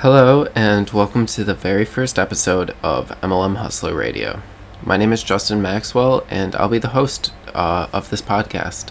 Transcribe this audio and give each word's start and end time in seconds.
Hello, 0.00 0.44
and 0.54 0.90
welcome 0.90 1.24
to 1.24 1.42
the 1.42 1.54
very 1.54 1.86
first 1.86 2.18
episode 2.18 2.76
of 2.82 3.08
MLM 3.22 3.56
Hustler 3.56 3.94
Radio. 3.94 4.42
My 4.82 4.98
name 4.98 5.10
is 5.10 5.22
Justin 5.22 5.62
Maxwell, 5.62 6.26
and 6.28 6.54
I'll 6.56 6.68
be 6.68 6.76
the 6.78 6.88
host 6.88 7.32
uh, 7.54 7.86
of 7.94 8.10
this 8.10 8.20
podcast. 8.20 8.90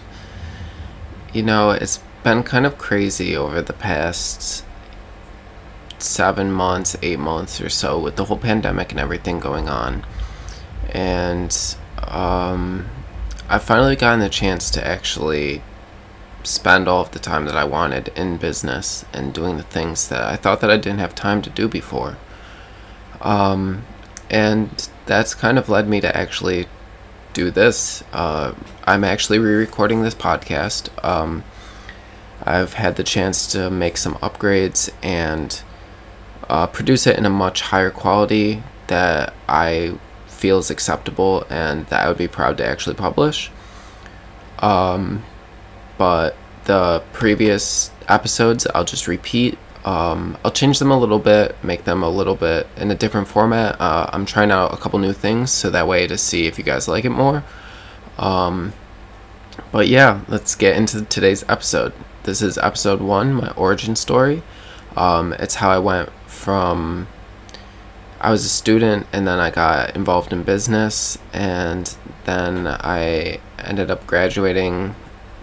You 1.32 1.44
know, 1.44 1.70
it's 1.70 2.00
been 2.24 2.42
kind 2.42 2.66
of 2.66 2.76
crazy 2.76 3.36
over 3.36 3.62
the 3.62 3.72
past 3.72 4.64
seven 5.98 6.50
months, 6.50 6.96
eight 7.02 7.20
months 7.20 7.60
or 7.60 7.68
so 7.68 8.00
with 8.00 8.16
the 8.16 8.24
whole 8.24 8.36
pandemic 8.36 8.90
and 8.90 8.98
everything 8.98 9.38
going 9.38 9.68
on. 9.68 10.04
And 10.90 11.56
um, 11.98 12.88
I've 13.48 13.62
finally 13.62 13.94
gotten 13.94 14.18
the 14.18 14.28
chance 14.28 14.72
to 14.72 14.84
actually 14.84 15.62
spend 16.46 16.88
all 16.88 17.02
of 17.02 17.10
the 17.10 17.18
time 17.18 17.44
that 17.46 17.56
I 17.56 17.64
wanted 17.64 18.08
in 18.16 18.36
business 18.36 19.04
and 19.12 19.34
doing 19.34 19.56
the 19.56 19.62
things 19.62 20.08
that 20.08 20.22
I 20.22 20.36
thought 20.36 20.60
that 20.60 20.70
I 20.70 20.76
didn't 20.76 20.98
have 20.98 21.14
time 21.14 21.42
to 21.42 21.50
do 21.50 21.68
before. 21.68 22.16
Um, 23.20 23.84
and 24.30 24.88
that's 25.06 25.34
kind 25.34 25.58
of 25.58 25.68
led 25.68 25.88
me 25.88 26.00
to 26.00 26.16
actually 26.16 26.66
do 27.32 27.50
this. 27.50 28.02
Uh, 28.12 28.54
I'm 28.84 29.04
actually 29.04 29.38
re 29.38 29.54
recording 29.54 30.02
this 30.02 30.14
podcast. 30.14 30.88
Um, 31.04 31.44
I've 32.42 32.74
had 32.74 32.96
the 32.96 33.04
chance 33.04 33.46
to 33.52 33.70
make 33.70 33.96
some 33.96 34.14
upgrades 34.16 34.90
and 35.02 35.60
uh, 36.48 36.66
produce 36.66 37.06
it 37.06 37.18
in 37.18 37.26
a 37.26 37.30
much 37.30 37.60
higher 37.62 37.90
quality 37.90 38.62
that 38.86 39.34
I 39.48 39.98
feel 40.26 40.58
is 40.58 40.70
acceptable 40.70 41.44
and 41.50 41.86
that 41.86 42.04
I 42.04 42.08
would 42.08 42.18
be 42.18 42.28
proud 42.28 42.58
to 42.58 42.66
actually 42.66 42.94
publish. 42.94 43.50
Um, 44.60 45.24
but 45.98 46.36
the 46.64 47.02
previous 47.12 47.90
episodes 48.08 48.66
I'll 48.74 48.84
just 48.84 49.08
repeat. 49.08 49.58
Um, 49.84 50.36
I'll 50.44 50.50
change 50.50 50.80
them 50.80 50.90
a 50.90 50.98
little 50.98 51.20
bit, 51.20 51.56
make 51.62 51.84
them 51.84 52.02
a 52.02 52.08
little 52.08 52.34
bit 52.34 52.66
in 52.76 52.90
a 52.90 52.94
different 52.94 53.28
format. 53.28 53.80
Uh, 53.80 54.10
I'm 54.12 54.26
trying 54.26 54.50
out 54.50 54.74
a 54.74 54.76
couple 54.76 54.98
new 54.98 55.12
things 55.12 55.52
so 55.52 55.70
that 55.70 55.86
way 55.86 56.06
to 56.06 56.18
see 56.18 56.46
if 56.46 56.58
you 56.58 56.64
guys 56.64 56.88
like 56.88 57.04
it 57.04 57.10
more. 57.10 57.44
Um, 58.18 58.72
but 59.70 59.86
yeah, 59.88 60.22
let's 60.28 60.54
get 60.54 60.76
into 60.76 61.04
today's 61.04 61.44
episode. 61.48 61.92
This 62.24 62.42
is 62.42 62.58
episode 62.58 63.00
one, 63.00 63.32
my 63.32 63.50
origin 63.50 63.94
story. 63.94 64.42
Um, 64.96 65.32
it's 65.34 65.56
how 65.56 65.70
I 65.70 65.78
went 65.78 66.10
from 66.26 67.06
I 68.20 68.30
was 68.30 68.44
a 68.44 68.48
student 68.48 69.06
and 69.12 69.26
then 69.26 69.38
I 69.38 69.50
got 69.50 69.94
involved 69.94 70.32
in 70.32 70.42
business 70.42 71.18
and 71.32 71.94
then 72.24 72.66
I 72.66 73.40
ended 73.58 73.90
up 73.90 74.06
graduating. 74.06 74.94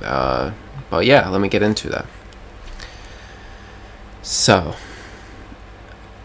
Uh, 0.04 0.54
but 0.90 1.06
yeah, 1.06 1.28
let 1.30 1.42
me 1.42 1.48
get 1.48 1.64
into 1.64 1.90
that. 1.90 2.06
So, 4.22 4.76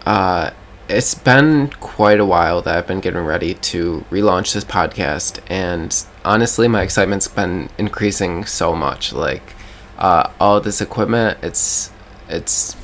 uh, 0.06 0.50
it's 0.88 1.14
been 1.14 1.68
quite 1.80 2.20
a 2.20 2.24
while 2.24 2.62
that 2.62 2.76
I've 2.76 2.86
been 2.86 3.00
getting 3.00 3.24
ready 3.24 3.54
to 3.54 4.04
relaunch 4.10 4.54
this 4.54 4.64
podcast, 4.64 5.40
and 5.48 5.94
honestly, 6.24 6.68
my 6.68 6.82
excitement's 6.82 7.28
been 7.28 7.68
increasing 7.76 8.44
so 8.44 8.74
much. 8.74 9.12
Like, 9.12 9.54
uh, 9.98 10.30
all 10.40 10.60
this 10.60 10.80
equipment, 10.80 11.38
it's 11.42 11.90
it's 12.28 12.76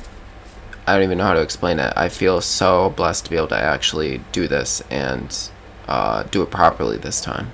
I 0.87 0.93
don't 0.93 1.03
even 1.03 1.17
know 1.17 1.23
how 1.23 1.33
to 1.33 1.41
explain 1.41 1.79
it. 1.79 1.93
I 1.95 2.09
feel 2.09 2.41
so 2.41 2.91
blessed 2.91 3.25
to 3.25 3.31
be 3.31 3.37
able 3.37 3.47
to 3.47 3.57
actually 3.57 4.21
do 4.31 4.47
this 4.47 4.81
and 4.91 5.35
uh, 5.87 6.23
do 6.23 6.43
it 6.43 6.51
properly 6.51 6.97
this 6.97 7.21
time. 7.21 7.51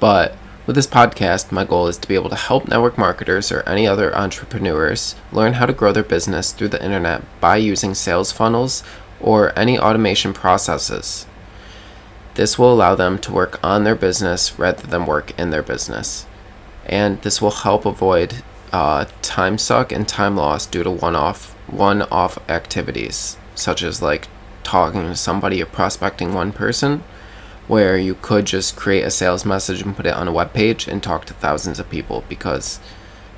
But 0.00 0.36
with 0.66 0.74
this 0.74 0.86
podcast, 0.86 1.52
my 1.52 1.64
goal 1.64 1.86
is 1.86 1.96
to 1.98 2.08
be 2.08 2.16
able 2.16 2.28
to 2.28 2.36
help 2.36 2.66
network 2.66 2.98
marketers 2.98 3.52
or 3.52 3.62
any 3.68 3.86
other 3.86 4.14
entrepreneurs 4.16 5.14
learn 5.30 5.54
how 5.54 5.66
to 5.66 5.72
grow 5.72 5.92
their 5.92 6.02
business 6.02 6.52
through 6.52 6.68
the 6.68 6.84
internet 6.84 7.22
by 7.40 7.56
using 7.56 7.94
sales 7.94 8.32
funnels 8.32 8.82
or 9.20 9.56
any 9.56 9.78
automation 9.78 10.32
processes. 10.32 11.26
This 12.34 12.58
will 12.58 12.72
allow 12.72 12.96
them 12.96 13.18
to 13.20 13.32
work 13.32 13.60
on 13.64 13.84
their 13.84 13.94
business 13.94 14.58
rather 14.58 14.86
than 14.86 15.06
work 15.06 15.38
in 15.38 15.50
their 15.50 15.62
business. 15.62 16.26
And 16.84 17.22
this 17.22 17.40
will 17.40 17.52
help 17.52 17.86
avoid 17.86 18.42
uh, 18.72 19.06
time 19.22 19.58
suck 19.58 19.92
and 19.92 20.06
time 20.06 20.36
loss 20.36 20.66
due 20.66 20.82
to 20.82 20.90
one-off 20.90 21.52
one-off 21.68 22.38
activities 22.48 23.36
such 23.54 23.82
as 23.82 24.02
like 24.02 24.28
talking 24.62 25.02
to 25.02 25.16
somebody 25.16 25.62
or 25.62 25.66
prospecting 25.66 26.34
one 26.34 26.52
person 26.52 27.02
where 27.68 27.96
you 27.96 28.14
could 28.22 28.44
just 28.44 28.76
create 28.76 29.02
a 29.02 29.10
sales 29.10 29.44
message 29.44 29.82
and 29.82 29.96
put 29.96 30.06
it 30.06 30.14
on 30.14 30.28
a 30.28 30.32
web 30.32 30.52
page 30.52 30.86
and 30.86 31.02
talk 31.02 31.24
to 31.24 31.34
thousands 31.34 31.78
of 31.78 31.90
people 31.90 32.24
because 32.28 32.80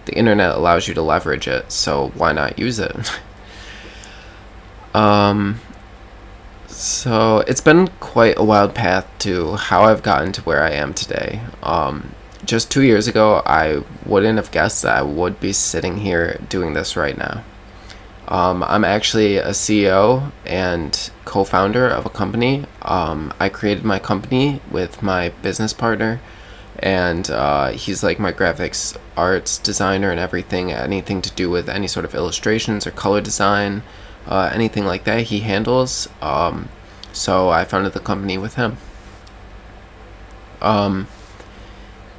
the 0.04 0.14
internet 0.14 0.54
allows 0.54 0.88
you 0.88 0.94
to 0.94 1.02
leverage 1.02 1.46
it 1.46 1.70
so 1.70 2.08
why 2.14 2.32
not 2.32 2.58
use 2.58 2.78
it 2.78 3.12
um 4.94 5.60
so 6.66 7.40
it's 7.46 7.60
been 7.60 7.88
quite 8.00 8.38
a 8.38 8.44
wild 8.44 8.74
path 8.74 9.06
to 9.18 9.56
how 9.56 9.82
I've 9.82 10.02
gotten 10.02 10.32
to 10.32 10.42
where 10.42 10.62
I 10.62 10.70
am 10.70 10.94
today 10.94 11.40
um 11.62 12.14
just 12.44 12.70
two 12.70 12.82
years 12.82 13.06
ago, 13.06 13.42
I 13.44 13.82
wouldn't 14.06 14.38
have 14.38 14.50
guessed 14.50 14.82
that 14.82 14.96
I 14.96 15.02
would 15.02 15.38
be 15.38 15.52
sitting 15.52 15.98
here 15.98 16.40
doing 16.48 16.72
this 16.72 16.96
right 16.96 17.16
now. 17.16 17.44
Um, 18.28 18.62
I'm 18.62 18.84
actually 18.84 19.38
a 19.38 19.50
CEO 19.50 20.32
and 20.44 21.10
co 21.24 21.44
founder 21.44 21.88
of 21.88 22.04
a 22.04 22.10
company. 22.10 22.66
Um, 22.82 23.32
I 23.40 23.48
created 23.48 23.84
my 23.84 23.98
company 23.98 24.60
with 24.70 25.02
my 25.02 25.30
business 25.40 25.72
partner, 25.72 26.20
and 26.78 27.30
uh, 27.30 27.68
he's 27.70 28.02
like 28.02 28.18
my 28.18 28.32
graphics 28.32 28.96
arts 29.16 29.56
designer 29.56 30.10
and 30.10 30.20
everything, 30.20 30.70
anything 30.70 31.22
to 31.22 31.30
do 31.30 31.48
with 31.48 31.70
any 31.70 31.88
sort 31.88 32.04
of 32.04 32.14
illustrations 32.14 32.86
or 32.86 32.90
color 32.90 33.22
design, 33.22 33.82
uh, 34.26 34.50
anything 34.52 34.84
like 34.84 35.04
that, 35.04 35.22
he 35.22 35.40
handles. 35.40 36.06
Um, 36.20 36.68
so 37.14 37.48
I 37.48 37.64
founded 37.64 37.94
the 37.94 38.00
company 38.00 38.36
with 38.36 38.54
him. 38.56 38.76
Um, 40.60 41.08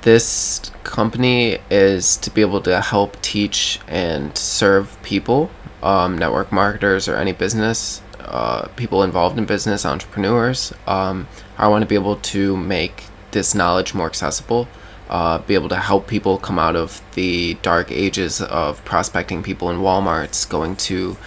this 0.02 0.72
company 0.84 1.60
is 1.70 2.18
to 2.18 2.32
be 2.32 2.42
able 2.42 2.62
to 2.62 2.82
help 2.82 3.22
teach 3.22 3.80
and 3.88 4.38
serve 4.38 4.98
people, 5.04 5.52
um, 5.82 6.18
network 6.18 6.52
marketers, 6.52 7.08
or 7.08 7.16
any 7.16 7.32
business, 7.32 8.02
uh, 8.20 8.68
people 8.76 9.04
involved 9.04 9.38
in 9.38 9.46
business, 9.46 9.86
entrepreneurs. 9.86 10.74
Um, 10.88 11.28
I 11.58 11.68
want 11.68 11.82
to 11.82 11.88
be 11.88 11.96
able 11.96 12.18
to 12.18 12.56
make 12.58 13.06
this 13.32 13.56
knowledge 13.56 13.94
more 13.94 14.08
accessible, 14.08 14.68
uh, 15.10 15.40
be 15.40 15.56
able 15.56 15.70
to 15.70 15.78
help 15.78 16.08
people 16.08 16.38
come 16.38 16.60
out 16.60 16.76
of 16.76 17.02
the 17.14 17.56
dark 17.62 17.92
ages 17.92 18.42
of 18.42 18.84
prospecting 18.86 19.42
people 19.44 19.70
in 19.70 19.78
Walmarts, 19.78 20.48
going 20.48 20.76
to 20.76 21.18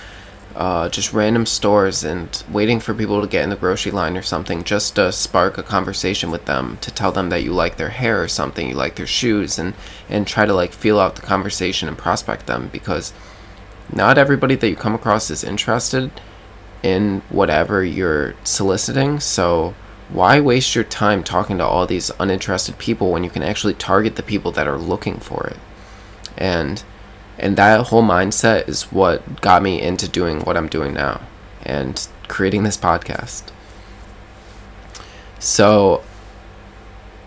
uh, 0.55 0.89
just 0.89 1.13
random 1.13 1.47
stores 1.47 2.05
and 2.05 2.45
waiting 2.51 2.79
for 2.79 2.93
people 2.93 3.21
to 3.21 3.27
get 3.27 3.43
in 3.43 3.51
the 3.51 3.57
grocery 3.57 3.91
line 3.91 4.17
or 4.17 4.23
something 4.23 4.63
just 4.65 4.97
to 4.97 5.11
spark 5.11 5.57
a 5.57 5.63
conversation 5.63 6.31
with 6.31 6.45
them 6.45 6.77
to 6.83 6.91
tell 6.91 7.11
them 7.11 7.31
that 7.31 7.43
you 7.43 7.53
like 7.53 7.77
their 7.77 7.89
hair 7.89 8.23
or 8.23 8.29
something 8.29 8.69
you 8.69 8.75
like 8.75 8.97
their 8.97 9.07
shoes 9.07 9.59
and 9.59 9.73
and 10.11 10.27
try 10.27 10.45
to 10.45 10.53
like 10.53 10.73
feel 10.73 11.01
out 11.01 11.17
the 11.17 11.23
conversation 11.23 11.89
and 11.89 11.97
prospect 11.97 12.47
them 12.47 12.69
because 12.71 13.15
not 13.93 14.19
everybody 14.19 14.55
that 14.55 14.69
you 14.69 14.77
come 14.77 14.95
across 14.95 15.31
is 15.31 15.45
interested 15.45 16.11
in 16.83 17.23
whatever 17.29 17.85
you're 17.85 18.35
soliciting 18.45 19.21
so 19.21 19.75
why 20.09 20.41
waste 20.41 20.75
your 20.75 20.85
time 20.85 21.23
talking 21.23 21.59
to 21.59 21.65
all 21.65 21.87
these 21.87 22.11
uninterested 22.19 22.77
people 22.79 23.11
when 23.11 23.25
you 23.25 23.31
can 23.31 23.43
actually 23.43 23.75
target 23.75 24.17
the 24.17 24.23
people 24.23 24.51
that 24.53 24.69
are 24.69 24.79
looking 24.79 25.19
for 25.19 25.47
it 25.47 25.59
and 26.37 26.83
and 27.39 27.57
that 27.57 27.89
whole 27.89 28.03
mindset 28.03 28.69
is 28.69 28.93
what 28.93 29.41
got 29.41 29.63
me 29.63 29.81
into 29.81 30.09
doing 30.09 30.41
what 30.41 30.57
I'm 30.57 30.69
doing 30.69 30.95
now 30.95 31.21
and 31.65 32.07
creating 32.29 32.63
this 32.63 32.77
podcast. 32.77 33.45
So 35.39 36.05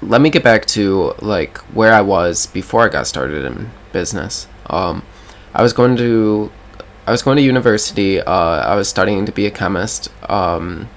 let 0.02 0.22
me 0.22 0.30
get 0.30 0.44
back 0.44 0.66
to 0.68 1.14
like 1.20 1.58
where 1.74 1.94
I 1.94 2.02
was 2.02 2.46
before 2.46 2.86
I 2.86 2.90
got 2.90 3.08
started 3.08 3.44
in 3.44 3.72
business. 3.92 4.48
Um, 4.68 5.04
I 5.56 5.62
was 5.62 5.72
going 5.72 5.96
to 5.98 6.52
I 7.08 7.12
was 7.12 7.22
going 7.22 7.38
to 7.38 7.44
university. 7.44 8.20
Uh, 8.20 8.32
I 8.32 8.76
was 8.76 8.90
studying 8.90 9.26
to 9.26 9.32
be 9.32 9.46
a 9.46 9.52
chemist. 9.52 10.10
Um, 10.30 10.90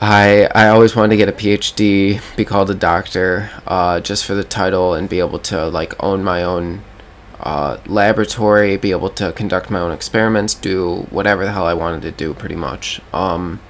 I 0.00 0.48
I 0.54 0.68
always 0.68 0.96
wanted 0.96 1.10
to 1.10 1.16
get 1.18 1.28
a 1.28 1.32
PhD, 1.32 2.22
be 2.36 2.44
called 2.46 2.70
a 2.70 2.74
doctor, 2.74 3.50
uh, 3.66 4.00
just 4.00 4.24
for 4.24 4.34
the 4.34 4.44
title 4.44 4.94
and 4.94 5.10
be 5.10 5.18
able 5.18 5.38
to 5.40 5.68
like 5.68 5.92
own 6.02 6.24
my 6.24 6.42
own 6.42 6.84
uh, 7.38 7.76
laboratory, 7.86 8.78
be 8.78 8.92
able 8.92 9.10
to 9.10 9.30
conduct 9.32 9.70
my 9.70 9.80
own 9.80 9.92
experiments, 9.92 10.54
do 10.54 11.06
whatever 11.10 11.44
the 11.44 11.52
hell 11.52 11.66
I 11.66 11.74
wanted 11.74 12.00
to 12.02 12.12
do, 12.12 12.32
pretty 12.32 12.56
much. 12.56 13.02
Um, 13.12 13.60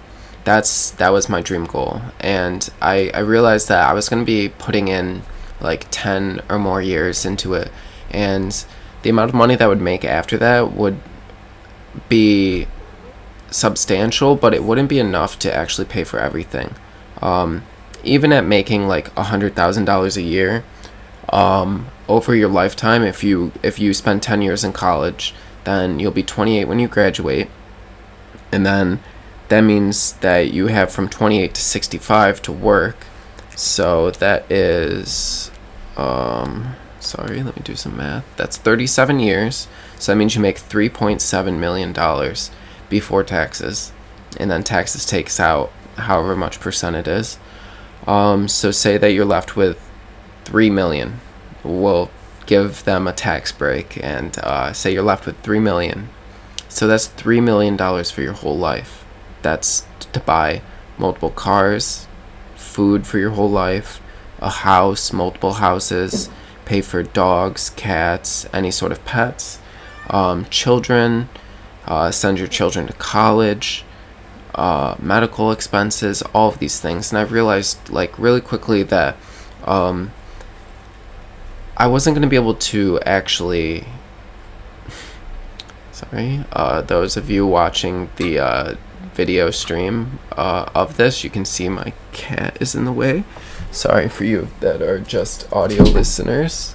that's 0.45 0.93
that 0.93 1.11
was 1.11 1.29
my 1.29 1.43
dream 1.43 1.65
goal, 1.65 2.01
and 2.21 2.69
I 2.81 3.11
I 3.13 3.21
realized 3.21 3.67
that 3.71 3.91
I 3.91 3.93
was 3.93 4.09
going 4.09 4.23
to 4.23 4.27
be 4.27 4.51
putting 4.51 4.87
in 4.87 5.23
like 5.61 5.89
ten 5.91 6.43
or 6.49 6.61
more 6.61 6.81
years 6.81 7.27
into 7.27 7.55
it, 7.55 7.73
and 8.11 8.65
the 9.07 9.11
amount 9.11 9.29
of 9.29 9.35
money 9.37 9.55
that 9.55 9.69
would 9.69 9.81
make 9.81 10.05
after 10.05 10.37
that 10.37 10.73
would 10.73 10.99
be 12.09 12.67
substantial, 13.53 14.35
but 14.35 14.53
it 14.53 14.65
wouldn't 14.65 14.89
be 14.89 14.99
enough 14.99 15.39
to 15.39 15.55
actually 15.55 15.85
pay 15.85 16.03
for 16.03 16.19
everything. 16.19 16.75
Um, 17.23 17.63
even 18.03 18.33
at 18.33 18.45
making 18.45 18.89
like 18.89 19.17
a 19.17 19.23
hundred 19.23 19.55
thousand 19.55 19.85
dollars 19.85 20.17
a 20.17 20.23
year, 20.23 20.65
um, 21.29 21.87
over 22.09 22.35
your 22.35 22.49
lifetime 22.49 23.05
if 23.05 23.23
you 23.23 23.53
if 23.63 23.79
you 23.79 23.95
spend 23.95 24.25
10 24.25 24.43
years 24.43 24.65
in 24.65 24.73
college 24.73 25.35
then 25.63 26.01
you'll 26.01 26.11
be 26.11 26.25
28 26.25 26.65
when 26.65 26.81
you 26.81 26.89
graduate. 26.89 27.49
And 28.51 28.67
then 28.67 28.99
that 29.51 29.61
means 29.61 30.15
that 30.15 30.51
you 30.53 30.67
have 30.67 30.91
from 30.91 31.09
28 31.09 31.55
to 31.55 31.61
65 31.61 32.43
to 32.43 32.53
work. 32.53 33.07
So 33.55 34.11
that 34.11 34.51
is, 34.51 35.53
um, 35.97 36.75
sorry, 37.07 37.43
let 37.43 37.57
me 37.57 37.63
do 37.65 37.77
some 37.77 37.97
math. 37.97 38.25
That's 38.37 38.57
37 38.57 39.21
years. 39.21 39.69
So 39.99 40.13
that 40.13 40.17
means 40.17 40.35
you 40.35 40.43
make 40.43 40.59
$3.7 40.59 41.59
million 41.59 41.95
before 42.89 43.25
taxes. 43.25 43.93
And 44.39 44.51
then 44.51 44.63
taxes 44.63 45.07
takes 45.07 45.41
out 45.41 45.73
however 45.97 46.37
much 46.37 46.61
percent 46.61 46.97
it 46.97 47.09
is. 47.09 47.39
Um, 48.07 48.49
so 48.49 48.71
say 48.71 48.99
that 48.99 49.13
you're 49.13 49.25
left 49.25 49.57
with 49.57 49.81
3 50.45 50.71
million. 50.71 51.21
We'll 51.65 52.11
give 52.47 52.85
them 52.85 53.07
a 53.07 53.13
tax 53.13 53.51
break 53.51 54.03
and 54.03 54.39
uh, 54.39 54.73
say 54.73 54.93
you're 54.93 55.03
left 55.03 55.27
with 55.27 55.39
3 55.41 55.59
million. 55.59 56.09
So 56.69 56.87
that's 56.87 57.07
3 57.07 57.41
million 57.41 57.77
dollars 57.77 58.11
for 58.11 58.23
your 58.23 58.35
whole 58.35 58.57
life. 58.57 59.05
That's 59.43 59.87
to 60.13 60.21
buy 60.21 60.63
multiple 60.99 61.31
cars, 61.31 62.07
food 62.55 63.07
for 63.07 63.19
your 63.19 63.31
whole 63.31 63.51
life, 63.51 64.01
a 64.39 64.51
house, 64.51 65.13
multiple 65.13 65.55
houses, 65.55 66.29
pay 66.67 66.83
for 66.83 67.03
dogs, 67.03 67.71
cats, 67.71 68.47
any 68.53 68.71
sort 68.71 68.93
of 68.93 69.03
pets, 69.07 69.59
um, 70.11 70.45
children, 70.47 71.31
uh, 71.87 72.11
send 72.11 72.39
your 72.39 72.49
children 72.49 72.87
to 72.87 72.93
college, 72.95 73.85
uh, 74.55 74.97
medical 74.99 75.53
expenses, 75.53 76.23
all 76.35 76.49
of 76.49 76.59
these 76.59 76.81
things. 76.81 77.11
And 77.11 77.19
I've 77.19 77.33
realized, 77.33 77.89
like, 77.89 78.19
really 78.19 78.41
quickly 78.43 78.83
that 78.83 79.17
um, 79.65 80.13
I 81.77 81.87
wasn't 81.87 82.15
going 82.15 82.23
to 82.23 82.29
be 82.29 82.37
able 82.37 82.55
to 82.55 83.01
actually. 83.01 83.87
Sorry, 85.93 86.45
uh, 86.53 86.83
those 86.83 87.17
of 87.17 87.31
you 87.31 87.47
watching 87.47 88.11
the 88.17 88.39
uh, 88.39 88.75
video 89.15 89.51
stream 89.51 90.19
uh, 90.33 90.69
of 90.75 90.97
this, 90.97 91.25
you 91.25 91.31
can 91.31 91.45
see 91.45 91.69
my 91.69 91.93
cat 92.13 92.57
is 92.61 92.75
in 92.75 92.85
the 92.85 92.93
way. 92.93 93.25
Sorry 93.77 94.09
for 94.09 94.25
you 94.25 94.49
that 94.61 94.81
are 94.81 94.99
just 94.99 95.53
audio 95.53 95.83
listeners. 95.83 96.75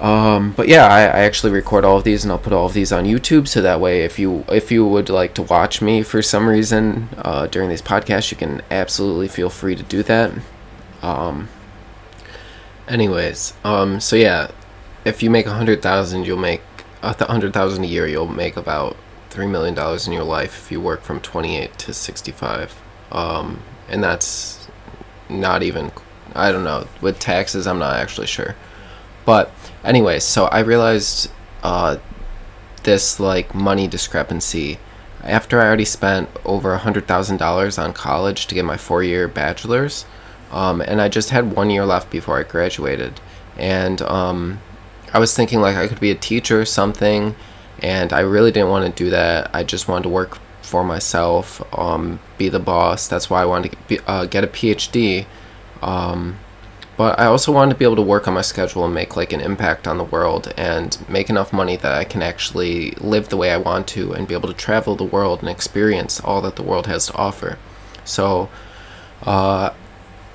Um, 0.00 0.52
but 0.56 0.66
yeah, 0.66 0.86
I, 0.86 1.02
I 1.02 1.20
actually 1.20 1.52
record 1.52 1.84
all 1.84 1.96
of 1.96 2.02
these 2.02 2.24
and 2.24 2.32
I'll 2.32 2.38
put 2.38 2.52
all 2.52 2.66
of 2.66 2.72
these 2.72 2.90
on 2.90 3.04
YouTube 3.04 3.46
so 3.46 3.62
that 3.62 3.80
way 3.80 4.02
if 4.02 4.18
you 4.18 4.44
if 4.48 4.72
you 4.72 4.84
would 4.84 5.08
like 5.08 5.32
to 5.34 5.42
watch 5.42 5.80
me 5.80 6.02
for 6.02 6.22
some 6.22 6.48
reason 6.48 7.08
uh, 7.18 7.46
during 7.46 7.68
these 7.68 7.80
podcasts, 7.80 8.32
you 8.32 8.36
can 8.36 8.62
absolutely 8.68 9.28
feel 9.28 9.48
free 9.48 9.76
to 9.76 9.82
do 9.84 10.02
that. 10.02 10.32
Um, 11.02 11.48
anyways, 12.88 13.54
um, 13.62 14.00
so 14.00 14.16
yeah, 14.16 14.50
if 15.04 15.22
you 15.22 15.30
make 15.30 15.46
a 15.46 15.54
hundred 15.54 15.82
thousand, 15.82 16.26
you'll 16.26 16.36
make 16.36 16.62
a 17.00 17.14
hundred 17.24 17.52
thousand 17.54 17.84
a 17.84 17.86
year. 17.86 18.08
You'll 18.08 18.26
make 18.26 18.56
about 18.56 18.96
three 19.30 19.46
million 19.46 19.74
dollars 19.74 20.08
in 20.08 20.12
your 20.12 20.24
life 20.24 20.64
if 20.64 20.72
you 20.72 20.80
work 20.80 21.02
from 21.02 21.20
twenty 21.20 21.56
eight 21.56 21.78
to 21.78 21.94
sixty 21.94 22.32
five. 22.32 22.74
Um, 23.12 23.62
and 23.88 24.02
that's 24.02 24.61
not 25.32 25.62
even 25.62 25.92
I 26.34 26.52
don't 26.52 26.64
know 26.64 26.86
with 27.00 27.18
taxes. 27.18 27.66
I'm 27.66 27.78
not 27.78 27.96
actually 27.96 28.26
sure, 28.26 28.54
but 29.24 29.52
Anyway, 29.84 30.20
so 30.20 30.44
I 30.46 30.60
realized 30.60 31.30
uh, 31.62 31.96
this 32.84 33.18
like 33.18 33.54
money 33.54 33.88
discrepancy 33.88 34.78
after 35.24 35.60
I 35.60 35.66
already 35.66 35.84
spent 35.84 36.28
over 36.44 36.72
a 36.72 36.78
hundred 36.78 37.06
thousand 37.06 37.38
dollars 37.38 37.78
on 37.78 37.92
college 37.92 38.46
to 38.46 38.54
get 38.54 38.64
my 38.64 38.76
four-year 38.76 39.28
bachelor's, 39.28 40.04
um, 40.50 40.80
and 40.80 41.00
I 41.00 41.08
just 41.08 41.30
had 41.30 41.54
one 41.56 41.70
year 41.70 41.84
left 41.84 42.10
before 42.10 42.38
I 42.38 42.44
graduated, 42.44 43.20
and 43.56 44.02
um, 44.02 44.60
I 45.12 45.18
was 45.18 45.34
thinking 45.34 45.60
like 45.60 45.76
I 45.76 45.88
could 45.88 46.00
be 46.00 46.10
a 46.12 46.16
teacher 46.16 46.60
or 46.60 46.64
something, 46.64 47.34
and 47.80 48.12
I 48.12 48.20
really 48.20 48.52
didn't 48.52 48.70
want 48.70 48.84
to 48.96 49.04
do 49.04 49.10
that. 49.10 49.50
I 49.52 49.64
just 49.64 49.88
wanted 49.88 50.04
to 50.04 50.08
work 50.10 50.38
for 50.72 50.82
myself, 50.82 51.62
um, 51.78 52.18
be 52.38 52.48
the 52.48 52.58
boss. 52.58 53.06
That's 53.06 53.28
why 53.28 53.42
I 53.42 53.44
wanted 53.44 53.72
to 53.72 53.78
get, 53.88 54.08
uh, 54.08 54.24
get 54.24 54.42
a 54.42 54.46
PhD. 54.46 55.26
Um, 55.82 56.38
but 56.96 57.20
I 57.20 57.26
also 57.26 57.52
wanted 57.52 57.74
to 57.74 57.78
be 57.78 57.84
able 57.84 57.96
to 57.96 58.08
work 58.14 58.26
on 58.26 58.32
my 58.32 58.40
schedule 58.40 58.82
and 58.86 58.94
make 58.94 59.14
like 59.14 59.34
an 59.34 59.42
impact 59.42 59.86
on 59.86 59.98
the 59.98 60.04
world 60.04 60.50
and 60.56 60.96
make 61.10 61.28
enough 61.28 61.52
money 61.52 61.76
that 61.76 61.92
I 61.92 62.04
can 62.04 62.22
actually 62.22 62.92
live 62.92 63.28
the 63.28 63.36
way 63.36 63.50
I 63.52 63.58
want 63.58 63.86
to 63.88 64.14
and 64.14 64.26
be 64.26 64.32
able 64.32 64.48
to 64.48 64.54
travel 64.54 64.96
the 64.96 65.04
world 65.04 65.40
and 65.40 65.50
experience 65.50 66.20
all 66.20 66.40
that 66.40 66.56
the 66.56 66.62
world 66.62 66.86
has 66.86 67.04
to 67.08 67.14
offer. 67.16 67.58
So, 68.06 68.48
uh, 69.24 69.74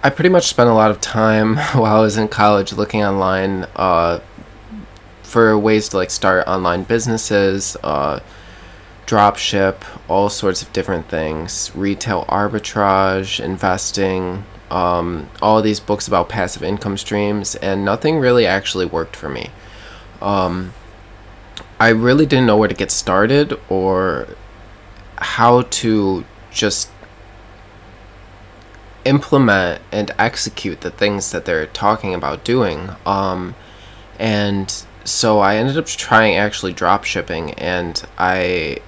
I 0.03 0.09
pretty 0.11 0.29
much 0.29 0.45
spent 0.45 0.69
a 0.69 0.73
lot 0.73 0.91
of 0.91 1.01
time 1.01 1.57
while 1.81 1.97
I 1.97 2.01
was 2.01 2.15
in 2.15 2.27
college 2.27 2.73
looking 2.73 3.03
online 3.03 3.65
uh, 3.75 4.19
for 5.23 5.57
ways 5.57 5.89
to 5.89 5.97
like 5.97 6.11
start 6.11 6.47
online 6.47 6.83
businesses, 6.83 7.75
uh, 7.83 8.19
drop 9.07 9.37
ship, 9.37 9.83
all 10.07 10.29
sorts 10.29 10.61
of 10.61 10.71
different 10.73 11.07
things, 11.07 11.71
retail 11.73 12.25
arbitrage, 12.25 13.43
investing, 13.43 14.43
um, 14.69 15.29
all 15.41 15.61
these 15.61 15.79
books 15.79 16.07
about 16.07 16.29
passive 16.29 16.61
income 16.61 16.97
streams, 16.97 17.55
and 17.55 17.83
nothing 17.83 18.19
really 18.19 18.45
actually 18.45 18.85
worked 18.85 19.15
for 19.15 19.29
me. 19.29 19.49
Um, 20.21 20.73
I 21.79 21.89
really 21.89 22.25
didn't 22.25 22.47
know 22.47 22.57
where 22.57 22.67
to 22.67 22.75
get 22.75 22.91
started 22.91 23.57
or 23.69 24.27
how 25.17 25.61
to 25.61 26.25
just 26.51 26.91
implement 29.05 29.81
and 29.89 30.11
execute 30.19 30.81
the 30.81 30.91
things 30.91 31.31
that 31.31 31.45
they're 31.45 31.65
talking 31.65 32.13
about 32.13 32.43
doing. 32.43 32.89
Um, 33.05 33.55
and 34.19 34.83
so 35.05 35.39
I 35.39 35.55
ended 35.55 35.77
up 35.77 35.85
trying 35.85 36.35
actually 36.35 36.73
drop 36.73 37.05
shipping, 37.05 37.53
and 37.53 38.03
I 38.17 38.79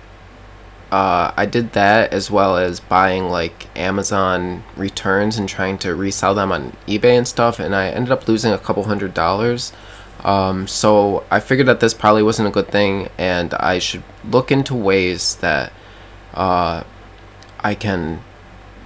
uh, 0.92 1.32
I 1.38 1.46
did 1.46 1.74
that 1.74 2.12
as 2.12 2.32
well 2.32 2.58
as 2.58 2.80
buying 2.80 3.30
like 3.30 3.68
Amazon 3.78 4.64
returns 4.76 5.38
and 5.38 5.48
trying 5.48 5.78
to 5.80 5.94
resell 5.94 6.34
them 6.34 6.52
on 6.52 6.76
eBay 6.88 7.18
and 7.18 7.28
stuff, 7.28 7.60
and 7.60 7.76
I 7.76 7.90
ended 7.90 8.12
up 8.12 8.28
losing 8.28 8.52
a 8.52 8.58
couple 8.58 8.84
hundred 8.86 9.14
dollars. 9.14 9.72
Um, 10.24 10.68
so 10.68 11.24
I 11.32 11.40
figured 11.40 11.68
that 11.68 11.80
this 11.80 11.94
probably 11.94 12.24
wasn't 12.24 12.48
a 12.48 12.52
good 12.52 12.70
thing, 12.70 13.10
and 13.18 13.54
I 13.54 13.80
should 13.80 14.04
look 14.28 14.52
into 14.52 14.74
ways 14.76 15.36
that 15.36 15.72
uh, 16.34 16.84
I 17.60 17.76
can 17.76 18.22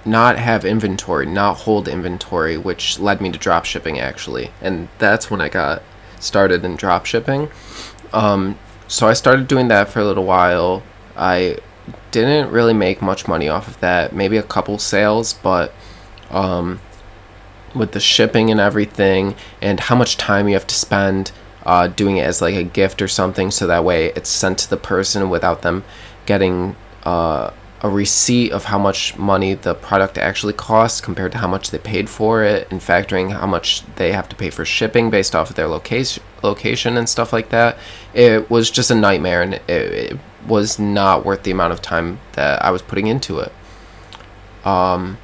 not 0.04 0.38
have 0.38 0.64
inventory, 0.64 1.24
not 1.24 1.58
hold 1.58 1.88
inventory, 1.88 2.58
which 2.58 2.98
led 2.98 3.22
me 3.22 3.32
to 3.32 3.38
drop 3.38 3.64
shipping 3.64 3.98
actually, 3.98 4.50
and 4.60 4.88
that's 4.98 5.30
when 5.30 5.40
I 5.40 5.48
got 5.48 5.82
started 6.20 6.64
in 6.64 6.76
drop 6.76 7.06
shipping. 7.06 7.48
Um, 8.12 8.58
so 8.86 9.08
I 9.08 9.14
started 9.14 9.48
doing 9.48 9.68
that 9.68 9.88
for 9.88 10.00
a 10.00 10.04
little 10.04 10.24
while. 10.24 10.82
I 11.16 11.58
didn't 12.22 12.52
really 12.52 12.72
make 12.72 13.02
much 13.02 13.26
money 13.26 13.48
off 13.48 13.66
of 13.66 13.80
that. 13.80 14.14
Maybe 14.14 14.36
a 14.36 14.42
couple 14.42 14.78
sales, 14.78 15.32
but 15.32 15.72
um, 16.30 16.80
with 17.74 17.92
the 17.92 18.00
shipping 18.00 18.50
and 18.50 18.60
everything, 18.60 19.34
and 19.60 19.80
how 19.80 19.96
much 19.96 20.16
time 20.16 20.48
you 20.48 20.54
have 20.54 20.66
to 20.68 20.74
spend 20.74 21.32
uh, 21.66 21.88
doing 21.88 22.18
it 22.18 22.22
as 22.22 22.40
like 22.40 22.54
a 22.54 22.62
gift 22.62 23.02
or 23.02 23.08
something, 23.08 23.50
so 23.50 23.66
that 23.66 23.84
way 23.84 24.06
it's 24.16 24.30
sent 24.30 24.58
to 24.58 24.70
the 24.70 24.76
person 24.76 25.28
without 25.28 25.62
them 25.62 25.84
getting 26.24 26.76
uh, 27.02 27.50
a 27.82 27.90
receipt 27.90 28.52
of 28.52 28.64
how 28.64 28.78
much 28.78 29.16
money 29.18 29.54
the 29.54 29.74
product 29.74 30.16
actually 30.16 30.52
costs 30.52 31.00
compared 31.00 31.32
to 31.32 31.38
how 31.38 31.48
much 31.48 31.70
they 31.70 31.78
paid 31.78 32.08
for 32.08 32.44
it, 32.44 32.70
and 32.70 32.80
factoring 32.80 33.32
how 33.32 33.46
much 33.46 33.82
they 33.96 34.12
have 34.12 34.28
to 34.28 34.36
pay 34.36 34.50
for 34.50 34.64
shipping 34.64 35.10
based 35.10 35.34
off 35.34 35.50
of 35.50 35.56
their 35.56 35.68
location 35.68 36.22
location 36.44 36.96
and 36.96 37.08
stuff 37.08 37.32
like 37.32 37.48
that. 37.50 37.76
It 38.12 38.50
was 38.50 38.70
just 38.70 38.90
a 38.90 38.94
nightmare, 38.94 39.42
and 39.42 39.54
it, 39.54 39.62
it 39.68 40.18
was 40.46 40.78
not 40.78 41.24
worth 41.24 41.42
the 41.42 41.50
amount 41.50 41.72
of 41.72 41.82
time 41.82 42.20
that 42.32 42.62
I 42.62 42.70
was 42.70 42.82
putting 42.82 43.06
into 43.06 43.38
it. 43.40 43.52
Um, 44.64 45.18